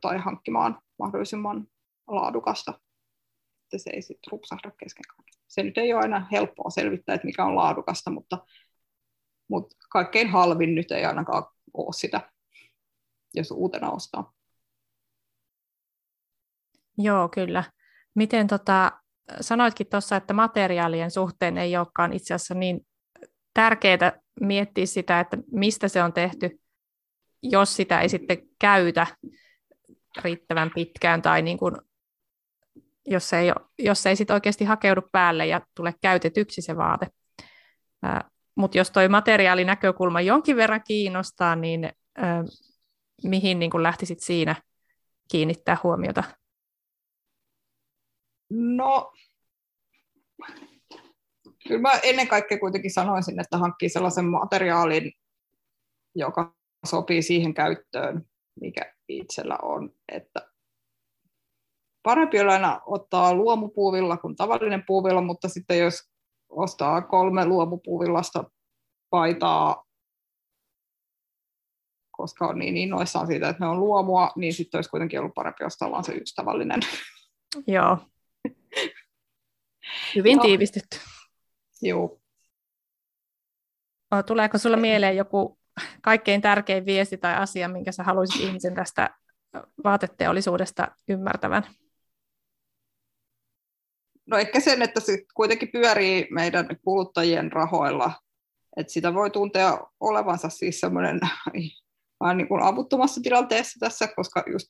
tai 0.00 0.18
hankkimaan 0.18 0.78
mahdollisimman 0.98 1.66
laadukasta, 2.06 2.80
että 3.62 3.78
se 3.78 3.90
ei 3.90 4.02
sitten 4.02 4.30
rupsahda 4.30 4.70
kesken 4.70 5.04
Se 5.48 5.62
nyt 5.62 5.78
ei 5.78 5.92
ole 5.92 6.02
aina 6.02 6.26
helppoa 6.32 6.70
selvittää, 6.70 7.14
että 7.14 7.26
mikä 7.26 7.44
on 7.44 7.56
laadukasta, 7.56 8.10
mutta, 8.10 8.38
mutta 9.50 9.76
kaikkein 9.90 10.30
halvin 10.30 10.74
nyt 10.74 10.90
ei 10.90 11.04
ainakaan 11.04 11.44
ole 11.74 11.92
sitä, 11.92 12.32
jos 13.34 13.50
uutena 13.50 13.90
ostaa. 13.90 14.35
Joo, 16.98 17.28
kyllä. 17.28 17.64
Miten 18.14 18.46
tota, 18.46 18.92
sanoitkin 19.40 19.86
tuossa, 19.86 20.16
että 20.16 20.34
materiaalien 20.34 21.10
suhteen 21.10 21.58
ei 21.58 21.76
olekaan 21.76 22.12
itse 22.12 22.34
asiassa 22.34 22.54
niin 22.54 22.86
tärkeää 23.54 24.12
miettiä 24.40 24.86
sitä, 24.86 25.20
että 25.20 25.38
mistä 25.52 25.88
se 25.88 26.02
on 26.02 26.12
tehty, 26.12 26.60
jos 27.42 27.76
sitä 27.76 28.00
ei 28.00 28.08
sitten 28.08 28.38
käytä 28.58 29.06
riittävän 30.24 30.70
pitkään 30.74 31.22
tai 31.22 31.42
niin 31.42 31.58
kuin, 31.58 31.76
jos 33.06 33.32
ei, 33.32 33.52
jos 33.78 34.06
ei 34.06 34.16
sitten 34.16 34.34
oikeasti 34.34 34.64
hakeudu 34.64 35.02
päälle 35.12 35.46
ja 35.46 35.60
tule 35.74 35.94
käytetyksi 36.02 36.62
se 36.62 36.76
vaate. 36.76 37.06
Mutta 38.54 38.78
jos 38.78 38.90
tuo 38.90 39.08
materiaalinäkökulma 39.08 40.20
jonkin 40.20 40.56
verran 40.56 40.82
kiinnostaa, 40.86 41.56
niin 41.56 41.92
ää, 42.16 42.44
mihin 43.24 43.58
niin 43.58 43.82
lähtisit 43.82 44.20
siinä 44.20 44.56
kiinnittää 45.30 45.76
huomiota? 45.82 46.24
No, 48.50 49.12
kyllä 51.68 51.80
mä 51.80 51.92
ennen 52.02 52.28
kaikkea 52.28 52.58
kuitenkin 52.58 52.92
sanoisin, 52.92 53.40
että 53.40 53.58
hankkii 53.58 53.88
sellaisen 53.88 54.24
materiaalin, 54.24 55.12
joka 56.14 56.54
sopii 56.86 57.22
siihen 57.22 57.54
käyttöön, 57.54 58.22
mikä 58.60 58.94
itsellä 59.08 59.58
on. 59.62 59.90
Että 60.12 60.50
parempi 62.02 62.40
on 62.40 62.48
aina 62.48 62.80
ottaa 62.86 63.34
luomupuuvilla 63.34 64.16
kuin 64.16 64.36
tavallinen 64.36 64.84
puuvilla, 64.86 65.20
mutta 65.20 65.48
sitten 65.48 65.78
jos 65.78 66.10
ostaa 66.48 67.02
kolme 67.02 67.46
luomupuuvillasta 67.46 68.44
paitaa, 69.10 69.84
koska 72.10 72.46
on 72.46 72.58
niin 72.58 72.76
innoissaan 72.76 73.26
siitä, 73.26 73.48
että 73.48 73.64
ne 73.64 73.70
on 73.70 73.80
luomua, 73.80 74.30
niin 74.36 74.54
sitten 74.54 74.78
olisi 74.78 74.90
kuitenkin 74.90 75.20
ollut 75.20 75.34
parempi 75.34 75.64
ostaa 75.64 75.90
vain 75.90 76.04
se 76.04 76.12
yksi 76.12 76.34
tavallinen. 76.34 76.80
Joo. 77.66 77.98
Hyvin 80.14 80.40
tiivistetty. 80.40 80.98
Joo. 81.82 82.20
Tuleeko 84.26 84.58
sinulle 84.58 84.80
mieleen 84.80 85.16
joku 85.16 85.58
kaikkein 86.02 86.40
tärkein 86.40 86.86
viesti 86.86 87.18
tai 87.18 87.34
asia, 87.34 87.68
minkä 87.68 87.92
sä 87.92 88.02
haluaisit 88.02 88.40
ihmisen 88.40 88.74
tästä 88.74 89.10
vaateteollisuudesta 89.84 90.88
ymmärtävän? 91.08 91.62
No 94.26 94.36
ehkä 94.38 94.60
sen, 94.60 94.82
että 94.82 95.00
se 95.00 95.18
kuitenkin 95.34 95.72
pyörii 95.72 96.26
meidän 96.30 96.68
kuluttajien 96.84 97.52
rahoilla. 97.52 98.12
Että 98.76 98.92
sitä 98.92 99.14
voi 99.14 99.30
tuntea 99.30 99.78
olevansa 100.00 100.48
siis 100.48 100.80
semmoinen 100.80 101.20
vähän 102.20 102.36
niin 102.36 102.48
kuin 102.48 102.62
avuttomassa 102.62 103.20
tilanteessa 103.20 103.78
tässä, 103.80 104.08
koska 104.16 104.44
just 104.52 104.66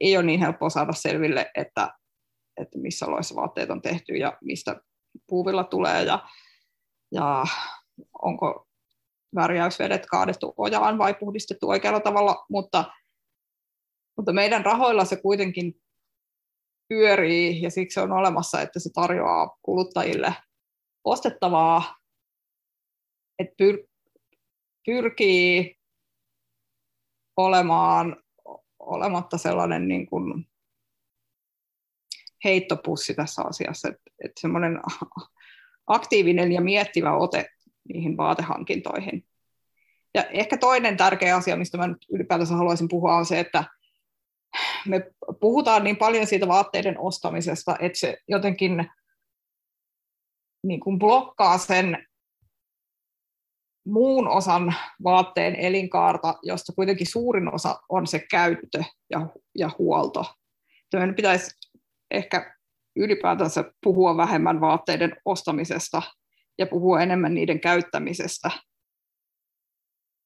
ei 0.00 0.16
ole 0.16 0.24
niin 0.24 0.40
helppoa 0.40 0.70
saada 0.70 0.92
selville, 0.92 1.50
että, 1.54 1.94
että 2.62 2.78
missä 2.78 3.06
oloissa 3.06 3.34
vaatteet 3.34 3.70
on 3.70 3.82
tehty 3.82 4.12
ja 4.12 4.38
mistä 4.40 4.80
puuvilla 5.28 5.64
tulee 5.64 6.02
ja, 6.04 6.28
ja 7.12 7.44
onko 8.22 8.68
värjäysvedet 9.34 10.06
kaadettu 10.06 10.54
ojaan 10.56 10.98
vai 10.98 11.14
puhdistettu 11.14 11.68
oikealla 11.68 12.00
tavalla, 12.00 12.46
mutta, 12.50 12.84
mutta 14.16 14.32
meidän 14.32 14.64
rahoilla 14.64 15.04
se 15.04 15.16
kuitenkin 15.16 15.74
pyörii 16.88 17.62
ja 17.62 17.70
siksi 17.70 18.00
on 18.00 18.12
olemassa, 18.12 18.60
että 18.60 18.80
se 18.80 18.90
tarjoaa 18.94 19.58
kuluttajille 19.62 20.34
ostettavaa, 21.04 21.96
että 23.38 23.54
pyr- 23.62 23.88
pyrkii 24.86 25.76
olemaan 27.36 28.22
olematta 28.78 29.38
sellainen 29.38 29.88
niin 29.88 30.06
kuin 30.06 30.51
heittopussi 32.44 33.14
tässä 33.14 33.42
asiassa, 33.42 33.88
että, 33.88 34.02
että 34.24 34.40
semmoinen 34.40 34.80
aktiivinen 35.86 36.52
ja 36.52 36.60
miettivä 36.60 37.16
ote 37.16 37.46
niihin 37.88 38.16
vaatehankintoihin. 38.16 39.24
Ja 40.14 40.24
ehkä 40.24 40.56
toinen 40.56 40.96
tärkeä 40.96 41.36
asia, 41.36 41.56
mistä 41.56 41.78
mä 41.78 41.86
nyt 41.86 42.06
ylipäätänsä 42.12 42.54
haluaisin 42.54 42.88
puhua, 42.88 43.16
on 43.16 43.26
se, 43.26 43.40
että 43.40 43.64
me 44.86 45.10
puhutaan 45.40 45.84
niin 45.84 45.96
paljon 45.96 46.26
siitä 46.26 46.48
vaatteiden 46.48 46.98
ostamisesta, 46.98 47.76
että 47.80 47.98
se 47.98 48.16
jotenkin 48.28 48.90
niin 50.62 50.80
kuin 50.80 50.98
blokkaa 50.98 51.58
sen 51.58 52.06
muun 53.86 54.28
osan 54.28 54.74
vaatteen 55.04 55.56
elinkaarta, 55.56 56.34
josta 56.42 56.72
kuitenkin 56.72 57.06
suurin 57.06 57.54
osa 57.54 57.80
on 57.88 58.06
se 58.06 58.18
käyttö 58.30 58.84
ja, 59.10 59.26
ja 59.58 59.70
huolto. 59.78 60.24
Meidän 60.92 61.14
pitäisi 61.14 61.56
ehkä 62.12 62.56
ylipäätänsä 62.96 63.72
puhua 63.84 64.16
vähemmän 64.16 64.60
vaatteiden 64.60 65.16
ostamisesta 65.24 66.02
ja 66.58 66.66
puhua 66.66 67.00
enemmän 67.00 67.34
niiden 67.34 67.60
käyttämisestä, 67.60 68.50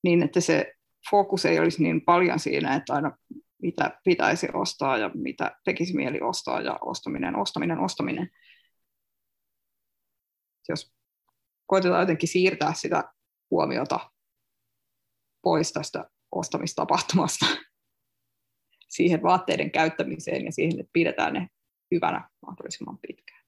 niin 0.04 0.22
että 0.22 0.40
se 0.40 0.72
fokus 1.10 1.44
ei 1.44 1.58
olisi 1.58 1.82
niin 1.82 2.04
paljon 2.04 2.38
siinä, 2.38 2.74
että 2.74 2.94
aina 2.94 3.16
mitä 3.62 4.00
pitäisi 4.04 4.48
ostaa 4.54 4.96
ja 4.96 5.10
mitä 5.14 5.56
tekisi 5.64 5.96
mieli 5.96 6.20
ostaa 6.20 6.60
ja 6.60 6.78
ostaminen, 6.84 7.36
ostaminen, 7.36 7.78
ostaminen. 7.78 8.30
Jos 10.68 10.94
koitetaan 11.66 12.00
jotenkin 12.00 12.28
siirtää 12.28 12.72
sitä 12.74 13.04
huomiota 13.50 14.10
pois 15.42 15.72
tästä 15.72 16.10
ostamistapahtumasta 16.32 17.46
siihen 18.96 19.22
vaatteiden 19.22 19.70
käyttämiseen 19.70 20.44
ja 20.44 20.52
siihen, 20.52 20.80
että 20.80 20.90
pidetään 20.92 21.32
ne 21.32 21.48
hyvänä 21.94 22.28
mahdollisimman 22.46 22.98
pitkään. 22.98 23.46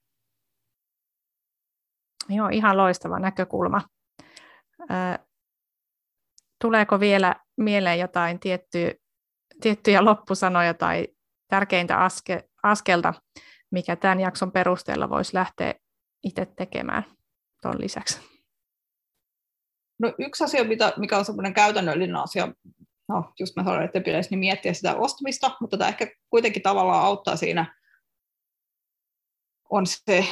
Joo, 2.28 2.48
ihan 2.48 2.76
loistava 2.76 3.18
näkökulma. 3.18 3.80
Tuleeko 6.60 7.00
vielä 7.00 7.36
mieleen 7.56 7.98
jotain 7.98 8.40
tiettyä, 8.40 8.92
tiettyjä 9.60 10.04
loppusanoja 10.04 10.74
tai 10.74 11.08
tärkeintä 11.48 11.98
aske, 11.98 12.48
askelta, 12.62 13.14
mikä 13.70 13.96
tämän 13.96 14.20
jakson 14.20 14.52
perusteella 14.52 15.10
voisi 15.10 15.34
lähteä 15.34 15.74
itse 16.24 16.46
tekemään 16.46 17.04
tuon 17.62 17.80
lisäksi? 17.80 18.20
No 19.98 20.14
yksi 20.18 20.44
asia, 20.44 20.64
mikä 20.96 21.18
on 21.18 21.24
semmoinen 21.24 21.54
käytännöllinen 21.54 22.16
asia, 22.16 22.48
no 23.08 23.32
just 23.40 23.56
mä 23.56 23.64
sanoin, 23.64 23.84
että 23.84 24.00
pitäisi 24.00 24.30
niin 24.30 24.38
miettiä 24.38 24.72
sitä 24.72 24.96
ostamista, 24.96 25.56
mutta 25.60 25.78
tämä 25.78 25.88
ehkä 25.88 26.06
kuitenkin 26.30 26.62
tavallaan 26.62 27.04
auttaa 27.04 27.36
siinä, 27.36 27.77
on 29.70 29.86
se, 29.86 30.24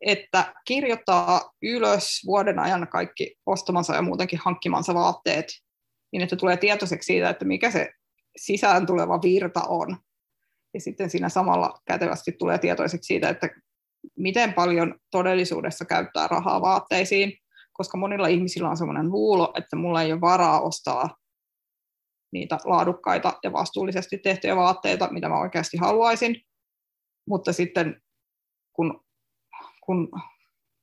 että 0.00 0.54
kirjoittaa 0.64 1.52
ylös 1.62 2.22
vuoden 2.26 2.58
ajan 2.58 2.88
kaikki 2.88 3.36
ostamansa 3.46 3.94
ja 3.94 4.02
muutenkin 4.02 4.40
hankkimansa 4.44 4.94
vaatteet, 4.94 5.46
niin 6.12 6.22
että 6.22 6.36
tulee 6.36 6.56
tietoiseksi 6.56 7.06
siitä, 7.06 7.30
että 7.30 7.44
mikä 7.44 7.70
se 7.70 7.90
sisään 8.36 8.86
tuleva 8.86 9.22
virta 9.22 9.60
on. 9.68 9.96
Ja 10.74 10.80
sitten 10.80 11.10
siinä 11.10 11.28
samalla 11.28 11.80
kätevästi 11.86 12.32
tulee 12.32 12.58
tietoiseksi 12.58 13.06
siitä, 13.06 13.28
että 13.28 13.48
miten 14.18 14.54
paljon 14.54 14.94
todellisuudessa 15.10 15.84
käyttää 15.84 16.26
rahaa 16.28 16.60
vaatteisiin, 16.60 17.32
koska 17.72 17.98
monilla 17.98 18.28
ihmisillä 18.28 18.68
on 18.68 18.76
sellainen 18.76 19.10
luulo, 19.10 19.52
että 19.56 19.76
mulla 19.76 20.02
ei 20.02 20.12
ole 20.12 20.20
varaa 20.20 20.60
ostaa 20.60 21.16
niitä 22.32 22.58
laadukkaita 22.64 23.38
ja 23.42 23.52
vastuullisesti 23.52 24.18
tehtyjä 24.18 24.56
vaatteita, 24.56 25.08
mitä 25.12 25.28
mä 25.28 25.40
oikeasti 25.40 25.76
haluaisin. 25.76 26.40
Mutta 27.28 27.52
sitten 27.52 28.02
kun, 28.76 29.04
kun 29.80 30.08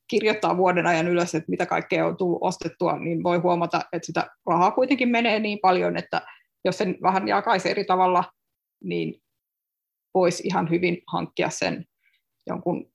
kirjoittaa 0.08 0.58
vuoden 0.58 0.88
ajan 0.88 1.08
ylös, 1.08 1.36
että 1.36 1.49
mitä 1.49 1.65
kaikkea 1.65 2.08
on 2.08 2.17
tullut 2.17 2.39
ostettua, 2.41 2.99
niin 2.99 3.23
voi 3.23 3.38
huomata, 3.38 3.82
että 3.93 4.06
sitä 4.06 4.30
rahaa 4.45 4.71
kuitenkin 4.71 5.10
menee 5.10 5.39
niin 5.39 5.60
paljon, 5.62 5.97
että 5.97 6.21
jos 6.65 6.77
sen 6.77 6.97
vähän 7.04 7.27
jakaisi 7.27 7.69
eri 7.69 7.86
tavalla, 7.86 8.23
niin 8.84 9.21
voisi 10.13 10.43
ihan 10.47 10.69
hyvin 10.69 10.97
hankkia 11.08 11.49
sen 11.49 11.86
jonkun 12.47 12.91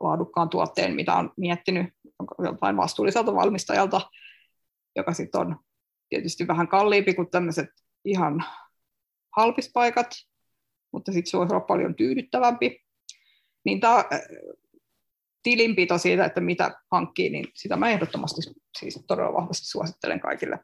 laadukkaan 0.00 0.48
tuotteen, 0.48 0.94
mitä 0.94 1.14
on 1.14 1.32
miettinyt 1.36 1.86
jotain 2.44 2.76
vastuulliselta 2.76 3.34
valmistajalta, 3.34 4.00
joka 4.96 5.12
sitten 5.12 5.40
on 5.40 5.56
tietysti 6.08 6.46
vähän 6.46 6.68
kalliimpi 6.68 7.14
kuin 7.14 7.30
tämmöiset 7.30 7.68
ihan 8.04 8.44
halpispaikat, 9.36 10.06
mutta 10.92 11.12
sitten 11.12 11.30
se 11.30 11.38
voisi 11.38 11.54
olla 11.54 11.64
paljon 11.64 11.94
tyydyttävämpi. 11.94 12.87
Niin 13.68 13.80
tämä 13.80 13.96
äh, 13.96 14.20
tilinpito 15.42 15.98
siitä, 15.98 16.24
että 16.24 16.40
mitä 16.40 16.70
hankkii, 16.90 17.30
niin 17.30 17.44
sitä 17.54 17.76
mä 17.76 17.90
ehdottomasti 17.90 18.40
siis 18.78 19.04
todella 19.06 19.32
vahvasti 19.32 19.66
suosittelen 19.66 20.20
kaikille. 20.20 20.58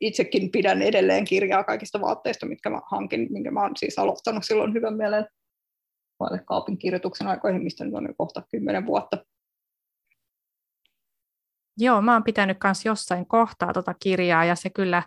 Itsekin 0.00 0.50
pidän 0.50 0.82
edelleen 0.82 1.24
kirjaa 1.24 1.64
kaikista 1.64 2.00
vaatteista, 2.00 2.46
mitkä 2.46 2.70
mä 2.70 2.80
hankin, 2.90 3.26
minkä 3.30 3.50
mä 3.50 3.62
oon 3.62 3.76
siis 3.76 3.98
aloittanut 3.98 4.44
silloin 4.44 4.74
hyvän 4.74 4.96
mielen 4.96 5.26
kaapin 6.44 6.78
kirjoituksen 6.78 7.26
aikoihin, 7.26 7.62
mistä 7.62 7.84
nyt 7.84 7.94
on 7.94 8.06
jo 8.06 8.14
kohta 8.18 8.42
kymmenen 8.50 8.86
vuotta. 8.86 9.24
Joo, 11.78 12.02
mä 12.02 12.12
oon 12.12 12.24
pitänyt 12.24 12.58
myös 12.64 12.84
jossain 12.84 13.26
kohtaa 13.26 13.72
tuota 13.72 13.94
kirjaa 13.94 14.44
ja 14.44 14.54
se 14.54 14.70
kyllä, 14.70 15.02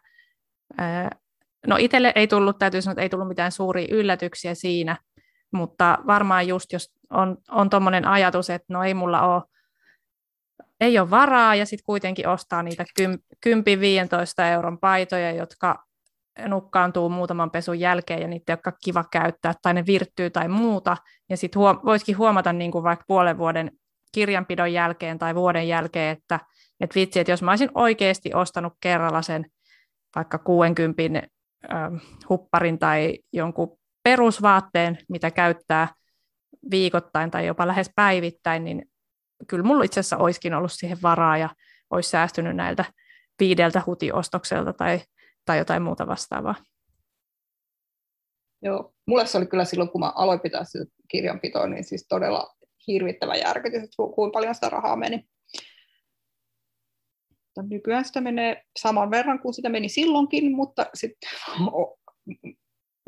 No 1.67 1.75
itselle 1.79 2.11
ei 2.15 2.27
tullut, 2.27 2.59
täytyy 2.59 2.81
sanoa, 2.81 2.91
että 2.91 3.01
ei 3.01 3.09
tullut 3.09 3.27
mitään 3.27 3.51
suuria 3.51 3.87
yllätyksiä 3.91 4.55
siinä, 4.55 4.97
mutta 5.53 5.97
varmaan 6.07 6.47
just 6.47 6.73
jos 6.73 6.93
on, 7.09 7.37
on 7.51 7.69
tuommoinen 7.69 8.07
ajatus, 8.07 8.49
että 8.49 8.73
no 8.73 8.83
ei 8.83 8.93
mulla 8.93 9.21
ole, 9.21 9.43
ei 10.81 10.99
ole 10.99 11.09
varaa 11.09 11.55
ja 11.55 11.65
sitten 11.65 11.85
kuitenkin 11.85 12.27
ostaa 12.27 12.63
niitä 12.63 12.85
10-15 13.49 14.43
euron 14.53 14.79
paitoja, 14.79 15.31
jotka 15.31 15.83
nukkaantuu 16.47 17.09
muutaman 17.09 17.51
pesun 17.51 17.79
jälkeen 17.79 18.21
ja 18.21 18.27
niitä 18.27 18.57
ole 18.65 18.73
kiva 18.83 19.03
käyttää 19.11 19.53
tai 19.61 19.73
ne 19.73 19.85
virttyy 19.85 20.29
tai 20.29 20.47
muuta. 20.47 20.97
Ja 21.29 21.37
sitten 21.37 21.59
huom- 21.59 21.79
voisikin 21.85 22.17
huomata 22.17 22.53
niin 22.53 22.71
kuin 22.71 22.83
vaikka 22.83 23.05
puolen 23.07 23.37
vuoden 23.37 23.71
kirjanpidon 24.11 24.73
jälkeen 24.73 25.19
tai 25.19 25.35
vuoden 25.35 25.67
jälkeen, 25.67 26.17
että, 26.17 26.39
että 26.79 26.95
vitsi, 26.95 27.19
että 27.19 27.31
jos 27.31 27.41
mä 27.41 27.51
olisin 27.51 27.71
oikeasti 27.75 28.33
ostanut 28.33 28.73
kerralla 28.81 29.21
sen 29.21 29.45
vaikka 30.15 30.37
60 30.37 31.21
äh, 31.73 31.91
hupparin 32.29 32.79
tai 32.79 33.19
jonkun 33.33 33.77
perusvaatteen, 34.03 34.97
mitä 35.09 35.31
käyttää 35.31 35.87
viikoittain 36.71 37.31
tai 37.31 37.45
jopa 37.45 37.67
lähes 37.67 37.91
päivittäin, 37.95 38.63
niin 38.63 38.85
kyllä 39.47 39.63
mulla 39.63 39.83
itse 39.83 39.99
asiassa 39.99 40.17
olisikin 40.17 40.53
ollut 40.53 40.71
siihen 40.71 40.97
varaa 41.01 41.37
ja 41.37 41.49
olisi 41.89 42.09
säästynyt 42.09 42.55
näiltä 42.55 42.85
viideltä 43.39 43.81
hutiostokselta 43.85 44.73
tai, 44.73 45.01
tai 45.45 45.57
jotain 45.57 45.81
muuta 45.81 46.07
vastaavaa. 46.07 46.55
Joo, 48.61 48.93
mulle 49.07 49.27
se 49.27 49.37
oli 49.37 49.45
kyllä 49.45 49.65
silloin, 49.65 49.89
kun 49.89 50.01
mä 50.01 50.11
aloin 50.15 50.39
pitää 50.39 50.63
sitä 50.63 50.85
kirjanpitoa, 51.07 51.67
niin 51.67 51.83
siis 51.83 52.05
todella 52.09 52.55
hirvittävä 52.87 53.35
järkytys, 53.35 53.83
että 53.83 53.95
kuinka 54.15 54.33
paljon 54.33 54.55
sitä 54.55 54.69
rahaa 54.69 54.95
meni. 54.95 55.25
Nykyään 57.69 58.05
sitä 58.05 58.21
menee 58.21 58.63
saman 58.79 59.11
verran 59.11 59.39
kuin 59.39 59.53
sitä 59.53 59.69
meni 59.69 59.89
silloinkin, 59.89 60.55
mutta 60.55 60.85
sitten 60.93 61.29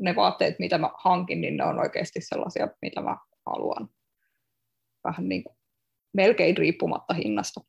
ne 0.01 0.15
vaatteet, 0.15 0.59
mitä 0.59 0.77
mä 0.77 0.89
hankin, 1.03 1.41
niin 1.41 1.57
ne 1.57 1.65
on 1.65 1.79
oikeasti 1.79 2.19
sellaisia, 2.21 2.67
mitä 2.81 3.01
mä 3.01 3.17
haluan. 3.45 3.89
Vähän 5.03 5.29
niin 5.29 5.43
kuin 5.43 5.57
melkein 6.13 6.57
riippumatta 6.57 7.13
hinnasta. 7.13 7.61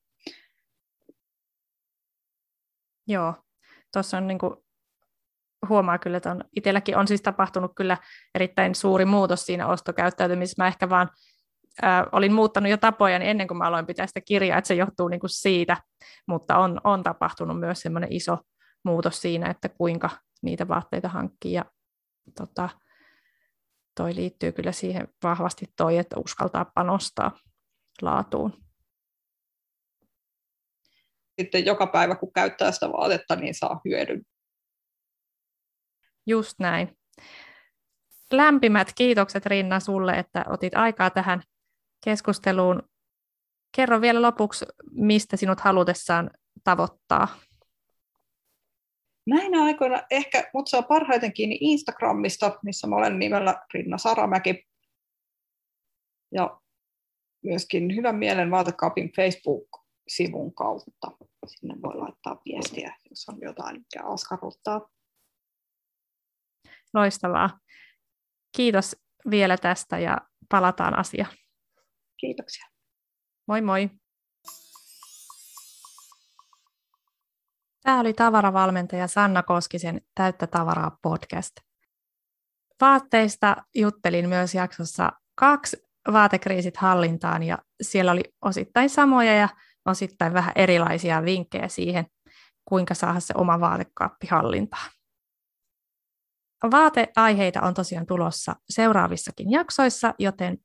Joo, 3.09 3.35
tuossa 3.93 4.17
on 4.17 4.27
niin 4.27 4.39
kuin, 4.39 4.55
huomaa 5.69 5.99
kyllä, 5.99 6.17
että 6.17 6.31
on, 6.31 6.45
itselläkin 6.57 6.97
on 6.97 7.09
siis 7.09 7.23
tapahtunut 7.23 7.73
kyllä 7.77 7.97
erittäin 8.35 8.75
suuri 8.75 9.05
muutos 9.05 9.47
siinä 9.47 9.67
ostokäyttäytymisessä. 9.67 10.63
Mä 10.63 10.67
ehkä 10.67 10.89
vaan 10.89 11.11
äh, 11.85 12.03
olin 12.13 12.33
muuttanut 12.33 12.71
jo 12.71 12.77
tapoja 12.77 13.19
niin 13.19 13.31
ennen 13.31 13.49
kuin 13.49 13.59
mä 13.59 13.65
aloin 13.65 13.87
pitää 13.87 14.07
sitä 14.07 14.21
kirjaa, 14.21 14.59
että 14.59 14.69
se 14.69 14.75
johtuu 14.75 15.09
niin 15.09 15.21
kuin 15.21 15.31
siitä, 15.31 15.77
mutta 16.29 16.59
on, 16.59 16.81
on 16.85 17.03
tapahtunut 17.03 17.61
myös 17.61 17.81
semmoinen 17.81 18.13
iso 18.13 18.39
muutos 18.85 19.21
siinä, 19.21 19.51
että 19.51 19.69
kuinka 19.69 20.11
niitä 20.43 20.69
vaatteita 20.69 21.09
hankkii 21.09 21.53
ja 21.53 21.65
tota, 22.35 22.69
toi 23.95 24.15
liittyy 24.15 24.53
kyllä 24.53 24.73
siihen 24.73 25.09
vahvasti 25.23 25.67
toi, 25.77 25.99
että 25.99 26.17
uskaltaa 26.19 26.65
panostaa 26.65 27.39
laatuun. 28.03 28.53
Sitten 31.41 31.67
joka 31.67 31.87
päivä, 31.87 32.15
kun 32.15 32.33
käyttää 32.33 32.73
sitä 32.73 32.89
vaatetta, 32.89 33.37
niin 33.37 33.55
saa 33.55 33.81
hyödyn. 33.85 34.23
Just 36.27 36.59
näin. 36.59 36.99
Lämpimät 38.33 38.93
kiitokset 38.95 39.47
Rinna 39.47 39.81
sulle, 39.81 40.13
että 40.13 40.45
otit 40.49 40.75
aikaa 40.75 41.11
tähän 41.11 41.43
keskusteluun. 42.05 42.83
Kerro 43.77 44.01
vielä 44.01 44.23
lopuksi, 44.23 44.65
mistä 44.91 45.37
sinut 45.37 45.61
halutessaan 45.61 46.31
tavoittaa 46.65 47.29
näinä 49.27 49.65
aikoina 49.65 50.03
ehkä 50.11 50.51
mut 50.55 50.69
saa 50.69 50.83
parhaiten 50.83 51.33
kiinni 51.33 51.59
Instagramista, 51.61 52.59
missä 52.63 52.87
mä 52.87 52.97
olen 52.97 53.19
nimellä 53.19 53.65
Rinna 53.75 53.99
Saramäki. 53.99 54.69
Ja 56.33 56.61
myöskin 57.45 57.97
Hyvän 57.97 58.17
mielen 58.17 58.51
vaatekaapin 58.51 59.13
Facebook-sivun 59.17 60.55
kautta. 60.55 61.11
Sinne 61.47 61.75
voi 61.83 61.97
laittaa 61.97 62.41
viestiä, 62.45 62.97
jos 63.11 63.29
on 63.29 63.39
jotain, 63.41 63.77
mikä 63.77 64.07
askarruttaa. 64.07 64.89
Loistavaa. 66.95 67.61
Kiitos 68.57 68.97
vielä 69.31 69.57
tästä 69.57 69.99
ja 69.99 70.19
palataan 70.49 70.99
asiaan. 70.99 71.33
Kiitoksia. 72.21 72.67
Moi 73.49 73.61
moi. 73.61 73.91
Tämä 77.87 78.01
oli 78.01 78.13
tavaravalmentaja 78.13 79.07
Sanna 79.07 79.43
Koskisen 79.43 80.01
Täyttä 80.15 80.47
tavaraa 80.47 80.99
podcast. 81.03 81.57
Vaatteista 82.81 83.57
juttelin 83.75 84.29
myös 84.29 84.55
jaksossa 84.55 85.13
kaksi 85.35 85.77
vaatekriisit 86.13 86.77
hallintaan 86.77 87.43
ja 87.43 87.59
siellä 87.83 88.13
oli 88.13 88.23
osittain 88.45 88.91
samoja 88.91 89.35
ja 89.35 89.49
osittain 89.85 90.35
vähän 90.35 90.53
erilaisia 90.57 91.25
vinkkejä 91.25 91.69
siihen, 91.69 92.07
kuinka 92.65 92.95
saada 92.95 93.21
se 93.21 93.35
oma 93.37 93.61
vaatekaappi 93.61 94.27
hallintaan. 94.27 94.91
Vaateaiheita 96.71 97.63
on 97.63 97.75
tosiaan 97.75 98.07
tulossa 98.07 98.57
seuraavissakin 98.69 99.51
jaksoissa, 99.51 100.15
joten 100.19 100.59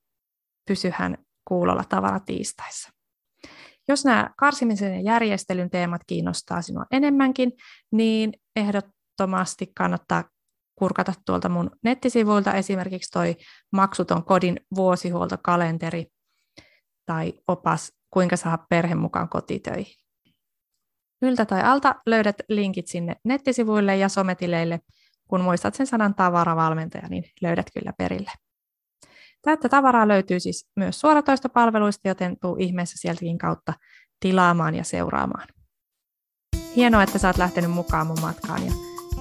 pysyhän 0.67 1.17
kuulolla 1.47 1.83
tavaratiistaissa. 1.89 3.00
Jos 3.87 4.05
nämä 4.05 4.29
karsimisen 4.37 4.93
ja 4.93 5.01
järjestelyn 5.01 5.69
teemat 5.69 6.01
kiinnostaa 6.07 6.61
sinua 6.61 6.85
enemmänkin, 6.91 7.51
niin 7.91 8.33
ehdottomasti 8.55 9.71
kannattaa 9.75 10.23
kurkata 10.75 11.13
tuolta 11.25 11.49
mun 11.49 11.71
nettisivuilta 11.83 12.53
esimerkiksi 12.53 13.11
toi 13.11 13.35
maksuton 13.71 14.23
kodin 14.23 14.59
vuosihuoltokalenteri 14.75 16.05
tai 17.05 17.33
opas 17.47 17.93
kuinka 18.09 18.37
saada 18.37 18.65
perhe 18.69 18.95
mukaan 18.95 19.29
kotitöihin. 19.29 19.95
Yltä 21.21 21.45
tai 21.45 21.61
alta 21.61 21.95
löydät 22.05 22.35
linkit 22.49 22.87
sinne 22.87 23.15
nettisivuille 23.23 23.97
ja 23.97 24.09
sometileille. 24.09 24.79
Kun 25.27 25.41
muistat 25.41 25.75
sen 25.75 25.87
sanan 25.87 26.15
tavaravalmentaja, 26.15 27.07
niin 27.09 27.23
löydät 27.41 27.67
kyllä 27.73 27.93
perille. 27.97 28.31
Täyttä 29.41 29.69
tavaraa 29.69 30.07
löytyy 30.07 30.39
siis 30.39 30.69
myös 30.75 30.99
suoratoistopalveluista, 30.99 32.07
joten 32.07 32.37
tuu 32.41 32.55
ihmeessä 32.59 32.97
sieltäkin 32.97 33.37
kautta 33.37 33.73
tilaamaan 34.19 34.75
ja 34.75 34.83
seuraamaan. 34.83 35.47
Hienoa, 36.75 37.03
että 37.03 37.27
oot 37.27 37.37
lähtenyt 37.37 37.71
mukaan 37.71 38.07
mun 38.07 38.21
matkaan 38.21 38.65
ja 38.65 38.71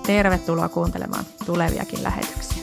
tervetuloa 0.07 0.69
kuuntelemaan 0.69 1.25
tuleviakin 1.47 2.03
lähetyksiä. 2.03 2.60